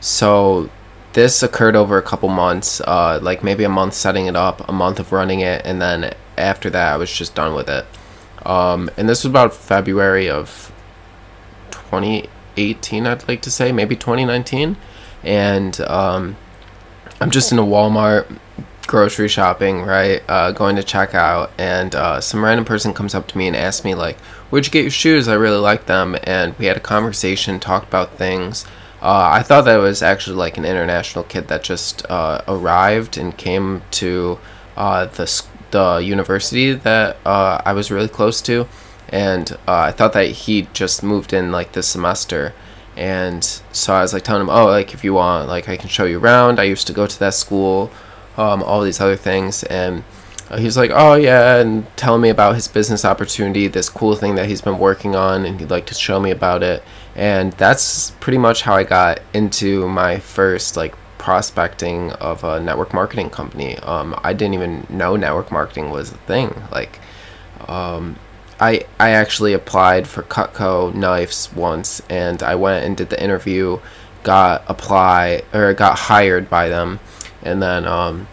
so 0.00 0.70
this 1.12 1.42
occurred 1.42 1.76
over 1.76 1.96
a 1.96 2.02
couple 2.02 2.28
months, 2.28 2.80
uh, 2.80 3.18
like 3.22 3.44
maybe 3.44 3.64
a 3.64 3.68
month 3.68 3.94
setting 3.94 4.26
it 4.26 4.36
up, 4.36 4.68
a 4.68 4.72
month 4.72 4.98
of 4.98 5.12
running 5.12 5.40
it, 5.40 5.62
and 5.64 5.80
then 5.80 6.14
after 6.36 6.70
that, 6.70 6.94
I 6.94 6.96
was 6.96 7.12
just 7.12 7.34
done 7.34 7.54
with 7.54 7.68
it. 7.68 7.86
Um, 8.44 8.90
and 8.96 9.08
this 9.08 9.24
was 9.24 9.30
about 9.30 9.54
February 9.54 10.28
of 10.28 10.72
2018, 11.70 13.06
I'd 13.06 13.26
like 13.28 13.42
to 13.42 13.50
say, 13.50 13.72
maybe 13.72 13.96
2019. 13.96 14.76
And 15.22 15.80
um, 15.82 16.36
I'm 17.20 17.30
just 17.30 17.52
in 17.52 17.58
a 17.58 17.62
Walmart 17.62 18.38
grocery 18.94 19.26
shopping, 19.26 19.82
right? 19.82 20.22
Uh, 20.28 20.52
going 20.52 20.76
to 20.76 20.82
check 20.84 21.16
out, 21.16 21.50
and 21.58 21.96
uh, 21.96 22.20
some 22.20 22.44
random 22.44 22.64
person 22.64 22.94
comes 22.94 23.12
up 23.12 23.26
to 23.26 23.36
me 23.36 23.48
and 23.48 23.56
asks 23.56 23.84
me 23.84 23.92
like, 23.92 24.16
"Where'd 24.50 24.66
you 24.66 24.70
get 24.70 24.82
your 24.82 24.90
shoes? 24.92 25.26
I 25.26 25.34
really 25.34 25.58
like 25.58 25.86
them." 25.86 26.16
And 26.22 26.56
we 26.58 26.66
had 26.66 26.76
a 26.76 26.80
conversation, 26.94 27.58
talked 27.58 27.88
about 27.88 28.16
things. 28.16 28.64
Uh, 29.02 29.30
I 29.32 29.42
thought 29.42 29.64
that 29.64 29.78
was 29.78 30.00
actually 30.00 30.36
like 30.36 30.56
an 30.58 30.64
international 30.64 31.24
kid 31.24 31.48
that 31.48 31.64
just 31.64 32.08
uh, 32.08 32.42
arrived 32.46 33.18
and 33.18 33.36
came 33.36 33.82
to 34.02 34.38
uh, 34.76 35.06
the 35.06 35.26
the 35.72 35.96
university 35.96 36.72
that 36.72 37.16
uh, 37.26 37.60
I 37.66 37.72
was 37.72 37.90
really 37.90 38.06
close 38.08 38.40
to, 38.42 38.68
and 39.08 39.58
I 39.66 39.90
thought 39.90 40.12
that 40.12 40.28
he 40.44 40.68
just 40.72 41.02
moved 41.02 41.32
in 41.32 41.50
like 41.50 41.72
this 41.72 41.88
semester. 41.88 42.54
And 42.96 43.42
so 43.72 43.92
I 43.92 44.02
was 44.02 44.12
like 44.12 44.22
telling 44.22 44.42
him, 44.42 44.50
oh, 44.50 44.66
like 44.66 44.94
if 44.94 45.02
you 45.02 45.14
want, 45.14 45.48
like 45.48 45.68
I 45.68 45.76
can 45.76 45.88
show 45.88 46.04
you 46.04 46.20
around. 46.20 46.60
I 46.60 46.62
used 46.62 46.86
to 46.86 46.92
go 46.92 47.08
to 47.08 47.18
that 47.18 47.34
school 47.34 47.90
um, 48.36 48.62
all 48.62 48.82
these 48.82 49.00
other 49.00 49.16
things. 49.16 49.62
And 49.64 50.04
uh, 50.50 50.58
he 50.58 50.64
was 50.64 50.76
like, 50.76 50.90
"Oh 50.92 51.14
yeah," 51.14 51.56
and 51.56 51.86
telling 51.96 52.20
me 52.20 52.28
about 52.28 52.54
his 52.54 52.68
business 52.68 53.04
opportunity, 53.04 53.66
this 53.66 53.88
cool 53.88 54.14
thing 54.16 54.34
that 54.34 54.46
he's 54.46 54.60
been 54.60 54.78
working 54.78 55.14
on, 55.14 55.44
and 55.44 55.60
he'd 55.60 55.70
like 55.70 55.86
to 55.86 55.94
show 55.94 56.20
me 56.20 56.30
about 56.30 56.62
it. 56.62 56.82
And 57.16 57.52
that's 57.54 58.10
pretty 58.20 58.38
much 58.38 58.62
how 58.62 58.74
I 58.74 58.84
got 58.84 59.20
into 59.32 59.88
my 59.88 60.18
first 60.18 60.76
like 60.76 60.94
prospecting 61.18 62.12
of 62.12 62.44
a 62.44 62.60
network 62.60 62.92
marketing 62.92 63.30
company. 63.30 63.78
Um, 63.78 64.14
I 64.22 64.34
didn't 64.34 64.54
even 64.54 64.86
know 64.90 65.16
network 65.16 65.50
marketing 65.50 65.90
was 65.90 66.12
a 66.12 66.16
thing. 66.18 66.54
Like, 66.70 67.00
um, 67.66 68.16
I 68.60 68.84
I 69.00 69.10
actually 69.10 69.54
applied 69.54 70.06
for 70.06 70.22
Cutco 70.22 70.94
knives 70.94 71.50
once, 71.54 72.02
and 72.10 72.42
I 72.42 72.54
went 72.54 72.84
and 72.84 72.94
did 72.94 73.08
the 73.08 73.22
interview, 73.22 73.78
got 74.22 74.64
apply 74.68 75.42
or 75.54 75.72
got 75.72 75.98
hired 75.98 76.50
by 76.50 76.68
them, 76.68 77.00
and 77.44 77.62
then 77.62 77.86
um, 77.86 78.26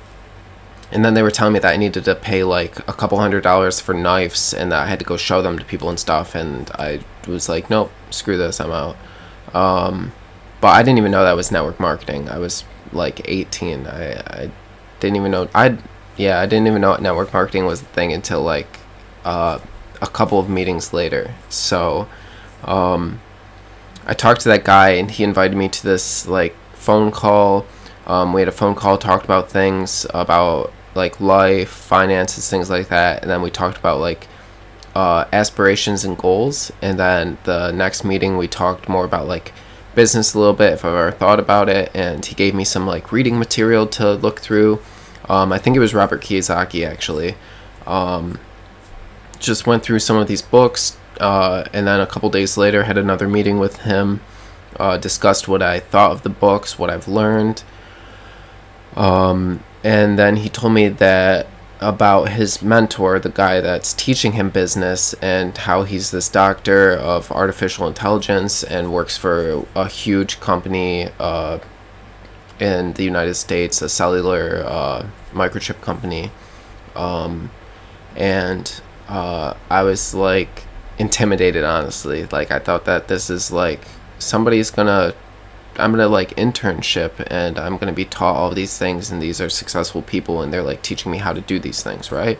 and 0.91 1.05
then 1.05 1.13
they 1.13 1.21
were 1.21 1.31
telling 1.31 1.53
me 1.53 1.59
that 1.59 1.73
I 1.73 1.77
needed 1.77 2.05
to 2.05 2.15
pay 2.15 2.43
like 2.43 2.79
a 2.87 2.93
couple 2.93 3.19
hundred 3.19 3.43
dollars 3.43 3.79
for 3.79 3.93
knives, 3.93 4.53
and 4.53 4.71
that 4.71 4.83
I 4.83 4.85
had 4.87 4.99
to 4.99 5.05
go 5.05 5.17
show 5.17 5.41
them 5.41 5.59
to 5.59 5.65
people 5.65 5.89
and 5.89 5.99
stuff, 5.99 6.33
and 6.35 6.71
I 6.71 7.01
was 7.27 7.47
like, 7.47 7.69
nope, 7.69 7.91
screw 8.09 8.37
this, 8.37 8.59
I'm 8.59 8.71
out. 8.71 8.97
Um, 9.53 10.13
but 10.59 10.69
I 10.69 10.83
didn't 10.83 10.99
even 10.99 11.11
know 11.11 11.23
that 11.23 11.35
was 11.35 11.51
network 11.51 11.79
marketing. 11.79 12.29
I 12.29 12.37
was 12.37 12.63
like 12.93 13.21
18. 13.29 13.87
I, 13.87 14.13
I 14.19 14.51
didn't 14.99 15.15
even 15.15 15.31
know 15.31 15.49
I 15.53 15.77
yeah 16.15 16.39
I 16.39 16.45
didn't 16.45 16.67
even 16.67 16.81
know 16.81 16.95
network 16.97 17.33
marketing 17.33 17.65
was 17.65 17.81
a 17.81 17.85
thing 17.85 18.13
until 18.13 18.41
like 18.41 18.79
uh, 19.25 19.59
a 20.01 20.07
couple 20.07 20.39
of 20.39 20.49
meetings 20.49 20.93
later. 20.93 21.33
So 21.49 22.07
um, 22.63 23.21
I 24.05 24.13
talked 24.13 24.41
to 24.41 24.49
that 24.49 24.63
guy 24.63 24.91
and 24.91 25.09
he 25.09 25.23
invited 25.23 25.55
me 25.55 25.69
to 25.69 25.83
this 25.83 26.27
like 26.27 26.55
phone 26.73 27.11
call. 27.11 27.65
Um, 28.07 28.33
we 28.33 28.41
had 28.41 28.47
a 28.47 28.51
phone 28.53 28.75
call, 28.75 28.97
talked 28.97 29.25
about 29.25 29.49
things 29.49 30.05
about 30.13 30.73
like 30.95 31.21
life, 31.21 31.69
finances, 31.69 32.49
things 32.49 32.69
like 32.69 32.89
that, 32.89 33.21
and 33.21 33.29
then 33.29 33.41
we 33.41 33.49
talked 33.49 33.77
about 33.77 33.99
like 33.99 34.27
uh, 34.95 35.25
aspirations 35.31 36.03
and 36.03 36.17
goals. 36.17 36.71
And 36.81 36.99
then 36.99 37.37
the 37.43 37.71
next 37.71 38.03
meeting, 38.03 38.37
we 38.37 38.47
talked 38.47 38.89
more 38.89 39.05
about 39.05 39.27
like 39.27 39.53
business 39.95 40.33
a 40.33 40.39
little 40.39 40.53
bit 40.53 40.73
if 40.73 40.85
I've 40.85 40.93
ever 40.93 41.11
thought 41.11 41.39
about 41.39 41.69
it, 41.69 41.91
and 41.93 42.25
he 42.25 42.35
gave 42.35 42.53
me 42.53 42.63
some 42.63 42.87
like 42.87 43.11
reading 43.11 43.39
material 43.39 43.87
to 43.87 44.13
look 44.13 44.39
through. 44.39 44.81
Um, 45.29 45.53
I 45.53 45.59
think 45.59 45.75
it 45.75 45.79
was 45.79 45.93
Robert 45.93 46.21
Kiyosaki 46.21 46.85
actually. 46.87 47.35
Um, 47.85 48.39
just 49.39 49.65
went 49.65 49.83
through 49.83 49.99
some 49.99 50.17
of 50.17 50.27
these 50.27 50.41
books, 50.41 50.97
uh, 51.19 51.65
and 51.73 51.87
then 51.87 51.99
a 51.99 52.07
couple 52.07 52.29
days 52.29 52.57
later 52.57 52.83
had 52.83 52.97
another 52.97 53.27
meeting 53.27 53.59
with 53.59 53.77
him. 53.81 54.21
Uh, 54.79 54.97
discussed 54.97 55.47
what 55.47 55.61
I 55.61 55.79
thought 55.79 56.11
of 56.11 56.23
the 56.23 56.29
books, 56.29 56.79
what 56.79 56.89
I've 56.89 57.07
learned. 57.07 57.63
Um, 58.95 59.63
and 59.83 60.17
then 60.19 60.37
he 60.37 60.49
told 60.49 60.73
me 60.73 60.89
that 60.89 61.47
about 61.79 62.29
his 62.29 62.61
mentor, 62.61 63.19
the 63.19 63.29
guy 63.29 63.59
that's 63.59 63.93
teaching 63.93 64.33
him 64.33 64.49
business, 64.51 65.13
and 65.15 65.57
how 65.57 65.83
he's 65.83 66.11
this 66.11 66.29
doctor 66.29 66.91
of 66.91 67.31
artificial 67.31 67.87
intelligence 67.87 68.63
and 68.63 68.93
works 68.93 69.17
for 69.17 69.65
a 69.73 69.87
huge 69.87 70.39
company 70.39 71.09
uh, 71.19 71.57
in 72.59 72.93
the 72.93 73.03
United 73.03 73.33
States, 73.33 73.81
a 73.81 73.89
cellular 73.89 74.63
uh, 74.65 75.07
microchip 75.33 75.81
company. 75.81 76.29
Um, 76.95 77.49
and 78.15 78.81
uh, 79.09 79.55
I 79.69 79.81
was 79.81 80.13
like 80.13 80.65
intimidated, 80.99 81.63
honestly. 81.63 82.27
Like, 82.27 82.51
I 82.51 82.59
thought 82.59 82.85
that 82.85 83.07
this 83.07 83.31
is 83.31 83.51
like 83.51 83.81
somebody's 84.19 84.69
gonna 84.69 85.15
I'm 85.77 85.91
gonna 85.91 86.07
like 86.07 86.35
internship 86.35 87.25
and 87.29 87.57
I'm 87.57 87.77
gonna 87.77 87.93
be 87.93 88.05
taught 88.05 88.35
all 88.35 88.51
these 88.51 88.77
things 88.77 89.11
and 89.11 89.21
these 89.21 89.39
are 89.39 89.49
successful 89.49 90.01
people 90.01 90.41
and 90.41 90.51
they're 90.53 90.63
like 90.63 90.81
teaching 90.81 91.11
me 91.11 91.19
how 91.19 91.33
to 91.33 91.41
do 91.41 91.59
these 91.59 91.81
things, 91.81 92.11
right? 92.11 92.39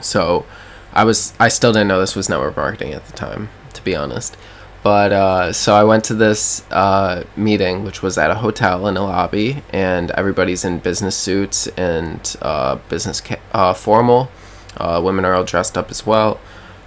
So 0.00 0.46
I 0.92 1.04
was 1.04 1.34
I 1.38 1.48
still 1.48 1.72
didn't 1.72 1.88
know 1.88 2.00
this 2.00 2.16
was 2.16 2.28
network 2.28 2.56
marketing 2.56 2.92
at 2.94 3.06
the 3.06 3.12
time, 3.12 3.48
to 3.74 3.82
be 3.82 3.94
honest. 3.94 4.36
But 4.82 5.12
uh, 5.12 5.52
so 5.52 5.74
I 5.74 5.84
went 5.84 6.04
to 6.04 6.14
this 6.14 6.64
uh, 6.70 7.24
meeting, 7.36 7.84
which 7.84 8.02
was 8.02 8.16
at 8.16 8.30
a 8.30 8.36
hotel 8.36 8.86
in 8.86 8.96
a 8.96 9.02
lobby, 9.02 9.62
and 9.74 10.10
everybody's 10.12 10.64
in 10.64 10.78
business 10.78 11.14
suits 11.14 11.66
and 11.76 12.36
uh, 12.40 12.76
business 12.88 13.20
ca- 13.20 13.40
uh, 13.52 13.74
formal. 13.74 14.30
Uh, 14.78 15.00
women 15.04 15.26
are 15.26 15.34
all 15.34 15.44
dressed 15.44 15.76
up 15.76 15.90
as 15.90 16.06
well. 16.06 16.40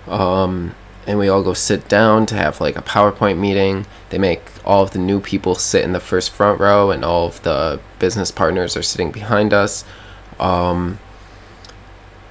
Um, 0.08 0.74
and 1.06 1.20
we 1.20 1.28
all 1.28 1.44
go 1.44 1.54
sit 1.54 1.88
down 1.88 2.26
to 2.28 2.36
have 2.36 2.62
like 2.62 2.78
a 2.78 2.82
PowerPoint 2.82 3.38
meeting. 3.38 3.86
They 4.10 4.18
make 4.18 4.42
all 4.66 4.84
of 4.84 4.92
the 4.92 5.00
new 5.00 5.20
people 5.20 5.56
sit 5.56 5.84
in 5.84 5.92
the 5.92 6.00
first 6.00 6.32
front 6.32 6.60
row, 6.60 6.92
and 6.92 7.04
all 7.04 7.28
of 7.28 7.42
the 7.44 7.80
business 8.00 8.32
partners 8.32 8.78
are 8.78 8.84
sitting 8.84 9.12
behind 9.12 9.54
us. 9.54 9.84
Um, 10.40 11.00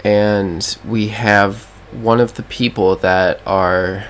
and 0.04 0.76
we 0.84 1.08
have 1.08 1.64
one 1.92 2.20
of 2.20 2.34
the 2.34 2.42
people 2.42 2.96
that 2.96 3.40
are 3.46 4.06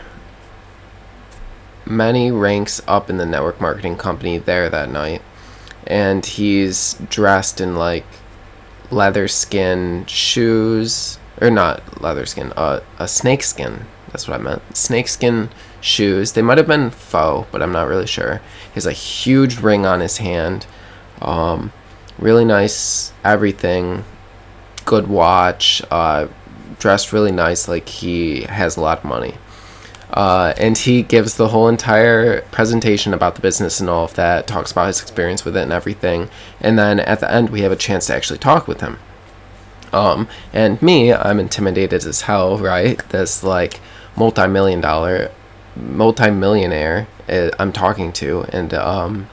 many 1.85 2.31
ranks 2.31 2.81
up 2.87 3.11
in 3.11 3.17
the 3.17 3.27
network 3.27 3.61
marketing 3.61 3.97
company 3.97 4.39
there 4.39 4.71
that 4.71 4.91
night. 4.91 5.21
And 5.87 6.25
he's 6.25 6.95
dressed 7.11 7.61
in 7.61 7.75
like 7.75 8.07
leather 8.91 9.27
skin 9.27 10.07
shoes, 10.07 11.19
or 11.41 11.51
not 11.51 12.01
leather 12.01 12.25
skin, 12.25 12.53
uh, 12.57 12.81
a 12.99 13.09
snake 13.09 13.43
skin 13.43 13.87
that's 14.13 14.29
what 14.29 14.39
I 14.39 14.43
meant. 14.43 14.77
Snakeskin 14.77 15.49
shoes. 15.81 16.33
They 16.33 16.43
might 16.43 16.59
have 16.59 16.67
been 16.67 16.91
faux, 16.91 17.49
but 17.51 17.63
I'm 17.63 17.73
not 17.73 17.89
really 17.89 18.07
sure. 18.07 18.41
He 18.67 18.75
has 18.75 18.87
a 18.87 18.93
huge 18.93 19.59
ring 19.59 19.87
on 19.87 20.01
his 20.01 20.19
hand. 20.19 20.67
Um, 21.21 21.73
really 22.19 22.45
nice 22.45 23.13
everything. 23.25 24.05
Good 24.85 25.09
watch. 25.09 25.83
Uh, 25.91 26.29
dressed 26.79 27.13
really 27.13 27.33
nice, 27.33 27.69
like 27.69 27.89
he 27.89 28.43
has 28.43 28.77
a 28.77 28.81
lot 28.81 28.99
of 28.99 29.05
money. 29.05 29.35
Uh, 30.13 30.53
and 30.59 30.77
he 30.77 31.03
gives 31.03 31.37
the 31.37 31.49
whole 31.49 31.69
entire 31.69 32.43
presentation 32.51 33.15
about 33.15 33.35
the 33.35 33.41
business 33.41 33.81
and 33.81 33.89
all 33.89 34.05
of 34.05 34.15
that, 34.15 34.47
talks 34.47 34.71
about 34.71 34.89
his 34.89 35.01
experience 35.01 35.45
with 35.45 35.57
it 35.57 35.63
and 35.63 35.73
everything. 35.73 36.29
And 36.61 36.79
then 36.79 37.01
at 37.01 37.21
the 37.21 37.33
end, 37.33 37.49
we 37.49 37.63
have 37.63 37.73
a 37.73 37.77
chance 37.77 38.09
to 38.09 38.15
actually 38.15 38.39
talk 38.39 38.69
with 38.69 38.83
him. 38.83 38.99
Um, 39.93 40.29
and 40.53 40.81
me, 40.83 41.13
I'm 41.13 41.39
intimidated 41.39 42.05
as 42.05 42.23
hell, 42.23 42.59
right? 42.59 42.99
This 43.09 43.43
like 43.43 43.81
multi-million 44.17 44.81
dollar 44.81 45.31
multi-millionaire 45.77 47.07
uh, 47.29 47.51
I'm 47.59 47.73
talking 47.73 48.13
to 48.15 48.43
and 48.53 48.75
um 48.75 49.29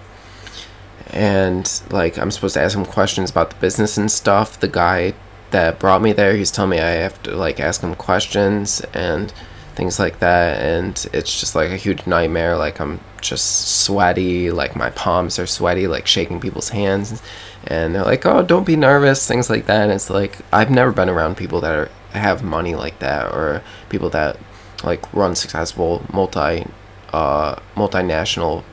and 1.11 1.81
like 1.89 2.17
I'm 2.17 2.31
supposed 2.31 2.53
to 2.53 2.61
ask 2.61 2.77
him 2.77 2.85
questions 2.85 3.31
about 3.31 3.49
the 3.49 3.55
business 3.57 3.97
and 3.97 4.11
stuff. 4.11 4.59
The 4.59 4.67
guy 4.67 5.13
that 5.51 5.79
brought 5.79 6.01
me 6.01 6.13
there 6.13 6.35
he's 6.35 6.51
telling 6.51 6.71
me 6.71 6.79
I 6.79 6.91
have 6.91 7.21
to 7.23 7.35
like 7.35 7.59
ask 7.59 7.81
him 7.81 7.95
questions 7.95 8.81
and 8.93 9.33
things 9.75 9.97
like 9.99 10.19
that. 10.19 10.61
And 10.61 11.07
it's 11.13 11.39
just 11.39 11.55
like 11.55 11.71
a 11.71 11.77
huge 11.77 12.05
nightmare. 12.05 12.57
Like 12.57 12.79
I'm 12.79 12.99
just 13.21 13.83
sweaty. 13.83 14.51
Like 14.51 14.75
my 14.75 14.91
palms 14.91 15.39
are 15.39 15.47
sweaty 15.47 15.87
like 15.87 16.05
shaking 16.05 16.39
people's 16.39 16.69
hands. 16.69 17.21
And 17.65 17.95
they're 17.95 18.05
like 18.05 18.25
oh 18.25 18.43
don't 18.43 18.65
be 18.65 18.75
nervous 18.75 19.27
things 19.27 19.49
like 19.49 19.65
that. 19.65 19.83
And 19.83 19.91
it's 19.91 20.09
like 20.09 20.37
I've 20.53 20.69
never 20.69 20.91
been 20.91 21.09
around 21.09 21.37
people 21.37 21.61
that 21.61 21.75
are 21.75 21.89
have 22.11 22.43
money 22.43 22.75
like 22.75 22.99
that 22.99 23.31
or 23.33 23.63
people 23.89 24.09
that 24.09 24.37
like 24.83 25.11
run 25.13 25.35
successful 25.35 26.05
multi 26.11 26.65
uh, 27.13 27.55
multinational 27.75 28.63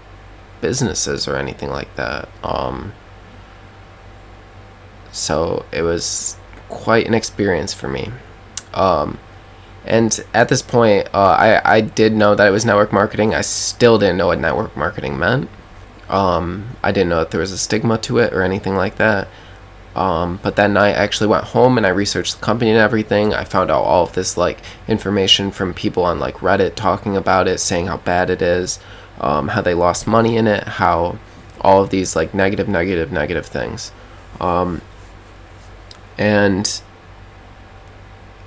businesses 0.60 1.26
or 1.28 1.36
anything 1.36 1.70
like 1.70 1.94
that. 1.96 2.28
Um, 2.42 2.92
so 5.12 5.64
it 5.72 5.82
was 5.82 6.36
quite 6.68 7.06
an 7.06 7.14
experience 7.14 7.72
for 7.72 7.88
me. 7.88 8.10
Um, 8.74 9.18
and 9.84 10.18
at 10.34 10.48
this 10.48 10.62
point, 10.62 11.08
uh, 11.14 11.36
I, 11.38 11.76
I 11.76 11.80
did 11.80 12.12
know 12.12 12.34
that 12.34 12.46
it 12.46 12.50
was 12.50 12.64
network 12.64 12.92
marketing. 12.92 13.34
I 13.34 13.40
still 13.40 13.98
didn't 13.98 14.16
know 14.16 14.26
what 14.26 14.40
network 14.40 14.76
marketing 14.76 15.18
meant. 15.18 15.48
Um, 16.08 16.76
I 16.82 16.92
didn't 16.92 17.08
know 17.08 17.20
that 17.20 17.30
there 17.30 17.40
was 17.40 17.52
a 17.52 17.58
stigma 17.58 17.98
to 17.98 18.18
it 18.18 18.32
or 18.32 18.42
anything 18.42 18.76
like 18.76 18.96
that. 18.96 19.28
Um, 19.96 20.38
but 20.42 20.56
then 20.56 20.76
I 20.76 20.90
actually 20.90 21.28
went 21.28 21.44
home 21.44 21.78
and 21.78 21.86
I 21.86 21.88
researched 21.88 22.38
the 22.38 22.44
company 22.44 22.70
and 22.70 22.78
everything. 22.78 23.32
I 23.32 23.44
found 23.44 23.70
out 23.70 23.82
all 23.82 24.04
of 24.04 24.12
this 24.12 24.36
like 24.36 24.60
information 24.86 25.50
from 25.50 25.72
people 25.72 26.04
on 26.04 26.20
like 26.20 26.36
Reddit 26.36 26.74
talking 26.74 27.16
about 27.16 27.48
it, 27.48 27.60
saying 27.60 27.86
how 27.86 27.96
bad 27.96 28.28
it 28.28 28.42
is, 28.42 28.78
um, 29.22 29.48
how 29.48 29.62
they 29.62 29.72
lost 29.72 30.06
money 30.06 30.36
in 30.36 30.46
it, 30.46 30.64
how 30.64 31.18
all 31.62 31.82
of 31.82 31.88
these 31.88 32.14
like 32.14 32.34
negative, 32.34 32.68
negative, 32.68 33.10
negative 33.10 33.46
things. 33.46 33.90
Um, 34.38 34.82
and 36.18 36.82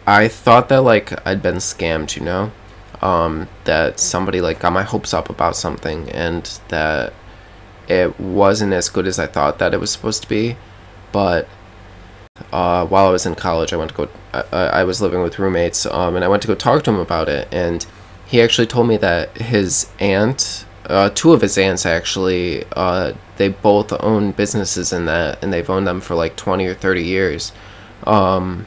I 0.06 0.28
thought 0.28 0.70
that 0.70 0.82
like 0.82 1.28
I'd 1.28 1.42
been 1.42 1.56
scammed, 1.56 2.16
you 2.16 2.22
know, 2.22 2.52
um, 3.02 3.48
that 3.64 4.00
somebody 4.00 4.40
like 4.40 4.60
got 4.60 4.72
my 4.72 4.84
hopes 4.84 5.16
up 5.16 5.32
about 5.32 5.56
something 5.56 6.12
and 6.12 6.60
that 6.68 7.12
it 7.88 8.20
wasn't 8.20 8.74
as 8.74 8.88
good 8.88 9.08
as 9.08 9.18
I 9.18 9.26
thought 9.26 9.58
that 9.58 9.74
it 9.74 9.80
was 9.80 9.90
supposed 9.92 10.22
to 10.22 10.30
be 10.30 10.56
but 11.12 11.48
uh, 12.52 12.86
while 12.86 13.08
I 13.08 13.10
was 13.10 13.26
in 13.26 13.36
college, 13.36 13.74
I 13.74 13.78
went 13.78 13.92
to 13.92 13.98
go. 13.98 14.10
I, 14.34 14.82
I 14.82 14.84
was 14.84 15.02
living 15.02 15.22
with 15.22 15.40
roommates, 15.40 15.86
um, 15.86 16.16
and 16.16 16.24
I 16.24 16.28
went 16.28 16.42
to 16.44 16.48
go 16.48 16.56
talk 16.56 16.84
to 16.84 16.92
him 16.92 17.00
about 17.00 17.30
it. 17.30 17.48
And 17.52 17.86
he 18.26 18.42
actually 18.42 18.68
told 18.68 18.88
me 18.88 18.98
that 18.98 19.38
his 19.38 19.90
aunt, 20.00 20.66
uh, 20.86 21.10
two 21.14 21.34
of 21.34 21.42
his 21.42 21.58
aunts 21.58 21.86
actually, 21.86 22.64
uh, 22.76 23.14
they 23.38 23.50
both 23.50 23.92
own 24.02 24.32
businesses 24.32 24.94
in 24.94 25.06
that, 25.06 25.44
and 25.44 25.52
they've 25.52 25.70
owned 25.70 25.88
them 25.88 26.02
for 26.02 26.16
like 26.16 26.36
twenty 26.36 26.66
or 26.66 26.74
thirty 26.74 27.04
years. 27.04 27.52
Um, 28.06 28.66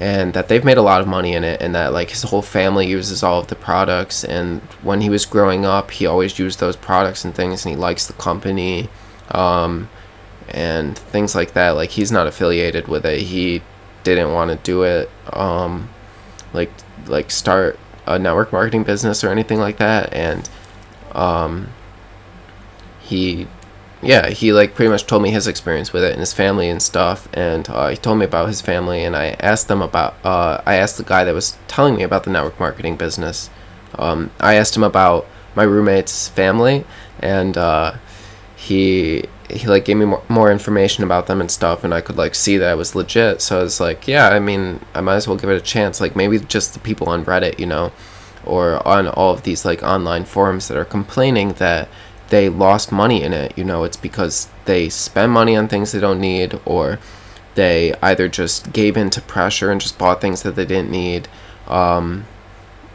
and 0.00 0.32
that 0.34 0.46
they've 0.46 0.64
made 0.64 0.78
a 0.78 0.82
lot 0.82 1.00
of 1.00 1.08
money 1.08 1.34
in 1.34 1.42
it 1.42 1.60
and 1.60 1.74
that 1.74 1.92
like 1.92 2.10
his 2.10 2.22
whole 2.22 2.40
family 2.40 2.86
uses 2.86 3.24
all 3.24 3.40
of 3.40 3.48
the 3.48 3.56
products 3.56 4.22
and 4.22 4.60
when 4.80 5.00
he 5.00 5.10
was 5.10 5.26
growing 5.26 5.64
up 5.64 5.90
he 5.90 6.06
always 6.06 6.38
used 6.38 6.60
those 6.60 6.76
products 6.76 7.24
and 7.24 7.34
things 7.34 7.66
and 7.66 7.74
he 7.74 7.76
likes 7.76 8.06
the 8.06 8.12
company 8.12 8.88
um, 9.32 9.88
and 10.50 10.96
things 10.96 11.34
like 11.34 11.52
that 11.52 11.70
like 11.70 11.90
he's 11.90 12.12
not 12.12 12.26
affiliated 12.26 12.88
with 12.88 13.04
it 13.04 13.20
he 13.20 13.62
didn't 14.04 14.32
want 14.32 14.50
to 14.50 14.56
do 14.58 14.82
it 14.82 15.10
um, 15.32 15.88
like 16.52 16.70
like 17.06 17.30
start 17.30 17.78
a 18.06 18.18
network 18.18 18.52
marketing 18.52 18.84
business 18.84 19.22
or 19.22 19.30
anything 19.30 19.58
like 19.58 19.76
that 19.76 20.12
and 20.12 20.48
um, 21.12 21.68
he 23.00 23.48
yeah, 24.00 24.28
he 24.28 24.52
like 24.52 24.74
pretty 24.74 24.90
much 24.90 25.06
told 25.06 25.22
me 25.22 25.30
his 25.30 25.48
experience 25.48 25.92
with 25.92 26.04
it 26.04 26.12
and 26.12 26.20
his 26.20 26.32
family 26.32 26.68
and 26.68 26.80
stuff, 26.80 27.28
and 27.32 27.68
uh, 27.68 27.88
he 27.88 27.96
told 27.96 28.18
me 28.18 28.24
about 28.24 28.46
his 28.46 28.60
family, 28.60 29.02
and 29.02 29.16
I 29.16 29.30
asked 29.40 29.68
them 29.68 29.82
about. 29.82 30.14
Uh, 30.24 30.62
I 30.64 30.76
asked 30.76 30.98
the 30.98 31.04
guy 31.04 31.24
that 31.24 31.34
was 31.34 31.56
telling 31.66 31.96
me 31.96 32.04
about 32.04 32.24
the 32.24 32.30
network 32.30 32.60
marketing 32.60 32.96
business. 32.96 33.50
Um, 33.98 34.30
I 34.38 34.54
asked 34.54 34.76
him 34.76 34.84
about 34.84 35.26
my 35.56 35.64
roommate's 35.64 36.28
family, 36.28 36.84
and 37.18 37.56
uh, 37.56 37.94
he 38.54 39.24
he 39.50 39.66
like 39.66 39.84
gave 39.84 39.96
me 39.96 40.04
more, 40.04 40.22
more 40.28 40.52
information 40.52 41.04
about 41.04 41.26
them 41.26 41.40
and 41.40 41.50
stuff, 41.50 41.84
and 41.84 41.94
I 41.94 42.00
could 42.00 42.16
like 42.16 42.34
see 42.34 42.58
that 42.58 42.72
it 42.72 42.76
was 42.76 42.94
legit. 42.94 43.40
So 43.40 43.60
I 43.60 43.62
was 43.62 43.80
like, 43.80 44.06
yeah, 44.06 44.28
I 44.28 44.38
mean, 44.38 44.80
I 44.94 45.00
might 45.00 45.16
as 45.16 45.28
well 45.28 45.36
give 45.36 45.50
it 45.50 45.56
a 45.56 45.60
chance. 45.60 46.00
Like 46.00 46.14
maybe 46.14 46.38
just 46.38 46.74
the 46.74 46.80
people 46.80 47.08
on 47.08 47.24
Reddit, 47.24 47.58
you 47.58 47.66
know, 47.66 47.92
or 48.44 48.86
on 48.86 49.08
all 49.08 49.32
of 49.32 49.42
these 49.42 49.64
like 49.64 49.82
online 49.82 50.24
forums 50.24 50.68
that 50.68 50.76
are 50.76 50.84
complaining 50.84 51.54
that 51.54 51.88
they 52.28 52.48
lost 52.48 52.92
money 52.92 53.22
in 53.22 53.32
it. 53.32 53.56
You 53.56 53.64
know, 53.64 53.84
it's 53.84 53.96
because 53.96 54.48
they 54.66 54.88
spend 54.88 55.32
money 55.32 55.56
on 55.56 55.68
things 55.68 55.92
they 55.92 56.00
don't 56.00 56.20
need, 56.20 56.60
or 56.64 56.98
they 57.54 57.94
either 58.02 58.28
just 58.28 58.72
gave 58.72 58.96
in 58.96 59.10
to 59.10 59.20
pressure 59.20 59.70
and 59.70 59.80
just 59.80 59.98
bought 59.98 60.20
things 60.20 60.42
that 60.42 60.56
they 60.56 60.66
didn't 60.66 60.90
need. 60.90 61.28
Um, 61.66 62.26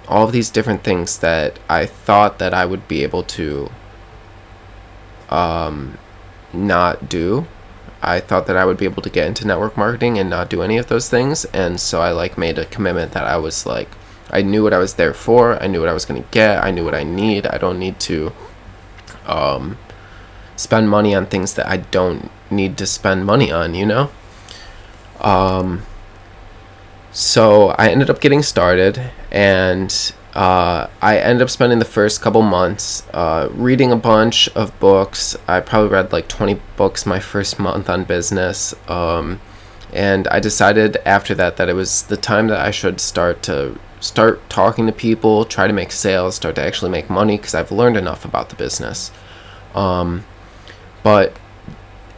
all 0.07 0.25
of 0.25 0.31
these 0.31 0.49
different 0.49 0.83
things 0.83 1.19
that 1.19 1.57
I 1.69 1.85
thought 1.85 2.37
that 2.39 2.53
I 2.53 2.65
would 2.65 2.87
be 2.87 3.03
able 3.03 3.23
to 3.23 3.71
um, 5.29 5.97
not 6.53 7.09
do. 7.09 7.47
I 8.01 8.19
thought 8.19 8.47
that 8.47 8.57
I 8.57 8.65
would 8.65 8.77
be 8.77 8.85
able 8.85 9.01
to 9.01 9.09
get 9.09 9.27
into 9.27 9.47
network 9.47 9.77
marketing 9.77 10.19
and 10.19 10.29
not 10.29 10.49
do 10.49 10.61
any 10.61 10.77
of 10.77 10.87
those 10.87 11.09
things, 11.09 11.45
and 11.45 11.79
so 11.79 12.01
I 12.01 12.11
like 12.11 12.37
made 12.37 12.59
a 12.59 12.65
commitment 12.65 13.13
that 13.13 13.25
I 13.25 13.37
was 13.37 13.65
like, 13.65 13.89
I 14.29 14.41
knew 14.41 14.63
what 14.63 14.73
I 14.73 14.77
was 14.77 14.95
there 14.95 15.13
for. 15.13 15.61
I 15.61 15.67
knew 15.67 15.79
what 15.79 15.89
I 15.89 15.93
was 15.93 16.05
gonna 16.05 16.25
get. 16.31 16.63
I 16.63 16.71
knew 16.71 16.83
what 16.83 16.95
I 16.95 17.03
need. 17.03 17.47
I 17.47 17.57
don't 17.57 17.79
need 17.79 17.99
to 18.01 18.33
um, 19.25 19.77
spend 20.55 20.89
money 20.89 21.15
on 21.15 21.25
things 21.27 21.53
that 21.53 21.67
I 21.67 21.77
don't 21.77 22.29
need 22.51 22.77
to 22.77 22.85
spend 22.85 23.25
money 23.25 23.51
on, 23.51 23.73
you 23.73 23.85
know? 23.85 24.11
Um, 25.21 25.83
so 27.11 27.69
I 27.77 27.89
ended 27.89 28.09
up 28.09 28.19
getting 28.19 28.43
started 28.43 29.11
and 29.31 30.13
uh, 30.33 30.89
I 30.99 31.17
ended 31.17 31.43
up 31.43 31.49
spending 31.49 31.77
the 31.77 31.85
first 31.85 32.21
couple 32.21 32.41
months 32.41 33.07
uh, 33.13 33.49
reading 33.51 33.91
a 33.91 33.95
bunch 33.95 34.49
of 34.49 34.77
books. 34.79 35.37
I 35.47 35.59
probably 35.59 35.89
read 35.89 36.11
like 36.11 36.27
20 36.27 36.59
books 36.75 37.05
my 37.05 37.19
first 37.19 37.59
month 37.59 37.87
on 37.87 38.03
business. 38.03 38.73
Um, 38.89 39.39
and 39.93 40.27
I 40.29 40.39
decided 40.39 40.97
after 41.05 41.35
that 41.35 41.57
that 41.57 41.69
it 41.69 41.73
was 41.73 42.03
the 42.03 42.17
time 42.17 42.47
that 42.47 42.59
I 42.59 42.71
should 42.71 42.99
start 42.99 43.43
to 43.43 43.79
start 43.99 44.49
talking 44.49 44.87
to 44.87 44.91
people, 44.91 45.45
try 45.45 45.67
to 45.67 45.73
make 45.73 45.91
sales, 45.91 46.35
start 46.35 46.55
to 46.55 46.61
actually 46.63 46.89
make 46.89 47.09
money 47.09 47.37
because 47.37 47.53
I've 47.53 47.71
learned 47.71 47.95
enough 47.95 48.25
about 48.25 48.49
the 48.49 48.55
business. 48.55 49.11
Um, 49.75 50.25
but 51.03 51.37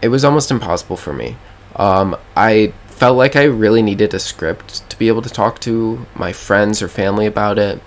it 0.01 0.07
was 0.07 0.23
almost 0.23 0.51
impossible 0.51 0.97
for 0.97 1.11
me. 1.11 1.35
Um, 1.75 2.15
I 2.35 2.73
felt 2.87 3.17
like 3.17 3.35
I 3.35 3.43
really 3.43 3.81
needed 3.81 4.13
a 4.13 4.19
script 4.19 4.89
to 4.89 4.97
be 4.97 5.09
able 5.09 5.21
to 5.21 5.29
talk 5.29 5.59
to 5.59 6.05
my 6.15 6.31
friends 6.31 6.81
or 6.81 6.87
family 6.87 7.25
about 7.25 7.59
it 7.59 7.81